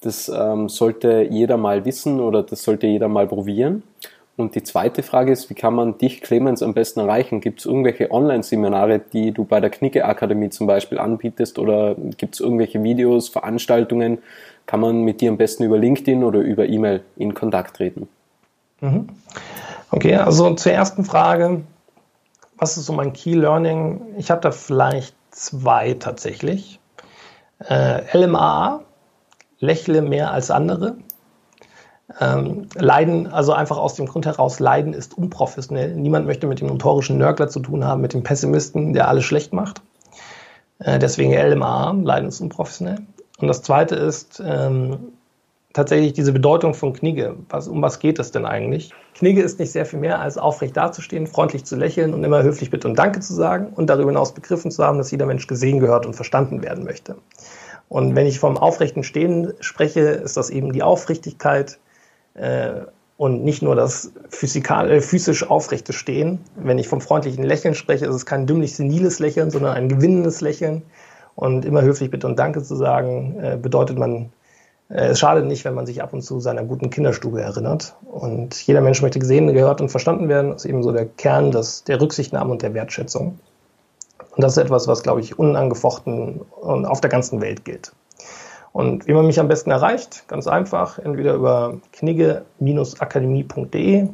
das 0.00 0.28
ähm, 0.28 0.68
sollte 0.68 1.26
jeder 1.30 1.56
mal 1.56 1.84
wissen 1.84 2.20
oder 2.20 2.42
das 2.42 2.64
sollte 2.64 2.88
jeder 2.88 3.08
mal 3.08 3.28
probieren? 3.28 3.84
Und 4.36 4.56
die 4.56 4.64
zweite 4.64 5.04
Frage 5.04 5.30
ist, 5.30 5.48
wie 5.48 5.54
kann 5.54 5.74
man 5.74 5.96
dich, 5.98 6.20
Clemens, 6.20 6.64
am 6.64 6.74
besten 6.74 6.98
erreichen? 6.98 7.40
Gibt 7.40 7.60
es 7.60 7.66
irgendwelche 7.66 8.10
Online-Seminare, 8.10 8.98
die 8.98 9.30
du 9.30 9.44
bei 9.44 9.60
der 9.60 9.70
Knicke 9.70 10.04
Akademie 10.04 10.50
zum 10.50 10.66
Beispiel 10.66 10.98
anbietest 10.98 11.60
oder 11.60 11.94
gibt 12.18 12.34
es 12.34 12.40
irgendwelche 12.40 12.82
Videos, 12.82 13.28
Veranstaltungen? 13.28 14.18
Kann 14.66 14.80
man 14.80 15.02
mit 15.02 15.20
dir 15.20 15.30
am 15.30 15.36
besten 15.36 15.62
über 15.62 15.78
LinkedIn 15.78 16.24
oder 16.24 16.40
über 16.40 16.66
E-Mail 16.66 17.02
in 17.16 17.34
Kontakt 17.34 17.76
treten? 17.76 18.08
Mhm. 18.80 19.08
Okay, 19.92 20.16
also 20.16 20.52
zur 20.54 20.72
ersten 20.72 21.04
Frage 21.04 21.60
was 22.58 22.76
ist 22.76 22.86
so 22.86 22.92
mein 22.92 23.12
Key 23.12 23.34
Learning? 23.34 24.14
Ich 24.16 24.30
habe 24.30 24.40
da 24.40 24.50
vielleicht 24.50 25.14
zwei 25.30 25.94
tatsächlich. 25.94 26.80
Äh, 27.68 28.16
LMAA, 28.16 28.82
lächle 29.58 30.02
mehr 30.02 30.30
als 30.32 30.50
andere. 30.50 30.96
Ähm, 32.20 32.68
Leiden, 32.74 33.26
also 33.26 33.52
einfach 33.52 33.78
aus 33.78 33.94
dem 33.94 34.06
Grund 34.06 34.26
heraus, 34.26 34.60
Leiden 34.60 34.92
ist 34.92 35.16
unprofessionell. 35.16 35.94
Niemand 35.94 36.26
möchte 36.26 36.46
mit 36.46 36.60
dem 36.60 36.68
notorischen 36.68 37.18
Nörgler 37.18 37.48
zu 37.48 37.60
tun 37.60 37.84
haben, 37.84 38.02
mit 38.02 38.12
dem 38.12 38.22
Pessimisten, 38.22 38.92
der 38.92 39.08
alles 39.08 39.24
schlecht 39.24 39.52
macht. 39.52 39.80
Äh, 40.78 40.98
deswegen 40.98 41.32
LMAA, 41.32 41.92
Leiden 42.02 42.28
ist 42.28 42.40
unprofessionell. 42.40 42.98
Und 43.38 43.48
das 43.48 43.62
zweite 43.62 43.94
ist, 43.96 44.42
ähm, 44.44 45.12
tatsächlich 45.74 46.14
diese 46.14 46.32
Bedeutung 46.32 46.72
von 46.72 46.94
Knigge. 46.94 47.36
Was, 47.50 47.68
um 47.68 47.82
was 47.82 47.98
geht 47.98 48.18
es 48.18 48.30
denn 48.30 48.46
eigentlich? 48.46 48.92
Knigge 49.14 49.42
ist 49.42 49.58
nicht 49.58 49.72
sehr 49.72 49.84
viel 49.84 49.98
mehr 49.98 50.20
als 50.20 50.38
aufrecht 50.38 50.76
dazustehen, 50.76 51.26
freundlich 51.26 51.64
zu 51.64 51.76
lächeln 51.76 52.14
und 52.14 52.24
immer 52.24 52.42
höflich 52.42 52.70
Bitte 52.70 52.88
und 52.88 52.98
Danke 52.98 53.20
zu 53.20 53.34
sagen 53.34 53.72
und 53.74 53.90
darüber 53.90 54.10
hinaus 54.10 54.32
begriffen 54.32 54.70
zu 54.70 54.82
haben, 54.82 54.96
dass 54.96 55.10
jeder 55.10 55.26
Mensch 55.26 55.46
gesehen 55.46 55.80
gehört 55.80 56.06
und 56.06 56.14
verstanden 56.14 56.62
werden 56.62 56.84
möchte. 56.84 57.16
Und 57.88 58.16
wenn 58.16 58.26
ich 58.26 58.38
vom 58.38 58.56
aufrechten 58.56 59.02
Stehen 59.02 59.52
spreche, 59.60 60.00
ist 60.00 60.36
das 60.36 60.48
eben 60.48 60.72
die 60.72 60.82
Aufrichtigkeit 60.82 61.78
äh, 62.34 62.82
und 63.16 63.44
nicht 63.44 63.62
nur 63.62 63.74
das 63.74 64.12
physikal, 64.30 64.90
äh, 64.90 65.00
physisch 65.00 65.48
aufrechte 65.48 65.92
Stehen. 65.92 66.38
Wenn 66.56 66.78
ich 66.78 66.88
vom 66.88 67.00
freundlichen 67.00 67.44
Lächeln 67.44 67.74
spreche, 67.74 68.06
ist 68.06 68.14
es 68.14 68.26
kein 68.26 68.46
dümmlich 68.46 68.74
seniles 68.74 69.18
Lächeln, 69.18 69.50
sondern 69.50 69.74
ein 69.74 69.88
gewinnendes 69.88 70.40
Lächeln. 70.40 70.82
Und 71.34 71.64
immer 71.64 71.82
höflich 71.82 72.12
Bitte 72.12 72.28
und 72.28 72.38
Danke 72.38 72.62
zu 72.62 72.76
sagen, 72.76 73.36
äh, 73.40 73.58
bedeutet 73.60 73.98
man 73.98 74.30
es 74.96 75.18
schadet 75.18 75.46
nicht, 75.46 75.64
wenn 75.64 75.74
man 75.74 75.86
sich 75.86 76.00
ab 76.02 76.12
und 76.12 76.22
zu 76.22 76.38
seiner 76.38 76.62
guten 76.62 76.88
Kinderstube 76.88 77.42
erinnert. 77.42 77.96
Und 78.04 78.64
jeder 78.64 78.80
Mensch 78.80 79.02
möchte 79.02 79.18
gesehen, 79.18 79.52
gehört 79.52 79.80
und 79.80 79.88
verstanden 79.88 80.28
werden. 80.28 80.52
Das 80.52 80.64
ist 80.64 80.70
eben 80.70 80.84
so 80.84 80.92
der 80.92 81.06
Kern 81.06 81.50
des, 81.50 81.82
der 81.82 82.00
Rücksichtnahme 82.00 82.52
und 82.52 82.62
der 82.62 82.74
Wertschätzung. 82.74 83.40
Und 84.36 84.42
das 84.42 84.52
ist 84.52 84.58
etwas, 84.62 84.86
was, 84.86 85.02
glaube 85.02 85.20
ich, 85.20 85.36
unangefochten 85.36 86.42
und 86.60 86.86
auf 86.86 87.00
der 87.00 87.10
ganzen 87.10 87.40
Welt 87.40 87.64
gilt. 87.64 87.92
Und 88.72 89.08
wie 89.08 89.14
man 89.14 89.26
mich 89.26 89.40
am 89.40 89.48
besten 89.48 89.72
erreicht, 89.72 90.28
ganz 90.28 90.46
einfach, 90.46 91.00
entweder 91.00 91.34
über 91.34 91.78
knigge-akademie.de 91.92 94.08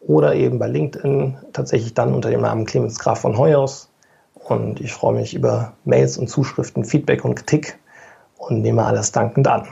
oder 0.00 0.34
eben 0.34 0.58
bei 0.58 0.66
LinkedIn, 0.66 1.38
tatsächlich 1.52 1.94
dann 1.94 2.14
unter 2.14 2.30
dem 2.30 2.40
Namen 2.40 2.64
Clemens 2.64 2.98
Graf 2.98 3.20
von 3.20 3.38
Heuers. 3.38 3.88
Und 4.34 4.80
ich 4.80 4.92
freue 4.92 5.14
mich 5.14 5.34
über 5.34 5.74
Mails 5.84 6.18
und 6.18 6.26
Zuschriften, 6.28 6.84
Feedback 6.84 7.24
und 7.24 7.36
Kritik 7.36 7.78
und 8.38 8.62
nehme 8.62 8.84
alles 8.84 9.12
dankend 9.12 9.46
an. 9.46 9.68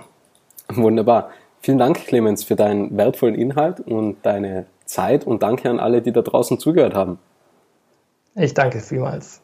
Wunderbar. 0.70 1.30
Vielen 1.60 1.78
Dank, 1.78 2.06
Clemens, 2.06 2.44
für 2.44 2.56
deinen 2.56 2.96
wertvollen 2.96 3.34
Inhalt 3.34 3.80
und 3.80 4.18
deine 4.22 4.66
Zeit 4.84 5.26
und 5.26 5.42
danke 5.42 5.68
an 5.68 5.80
alle, 5.80 6.02
die 6.02 6.12
da 6.12 6.22
draußen 6.22 6.58
zugehört 6.58 6.94
haben. 6.94 7.18
Ich 8.34 8.54
danke 8.54 8.80
vielmals. 8.80 9.42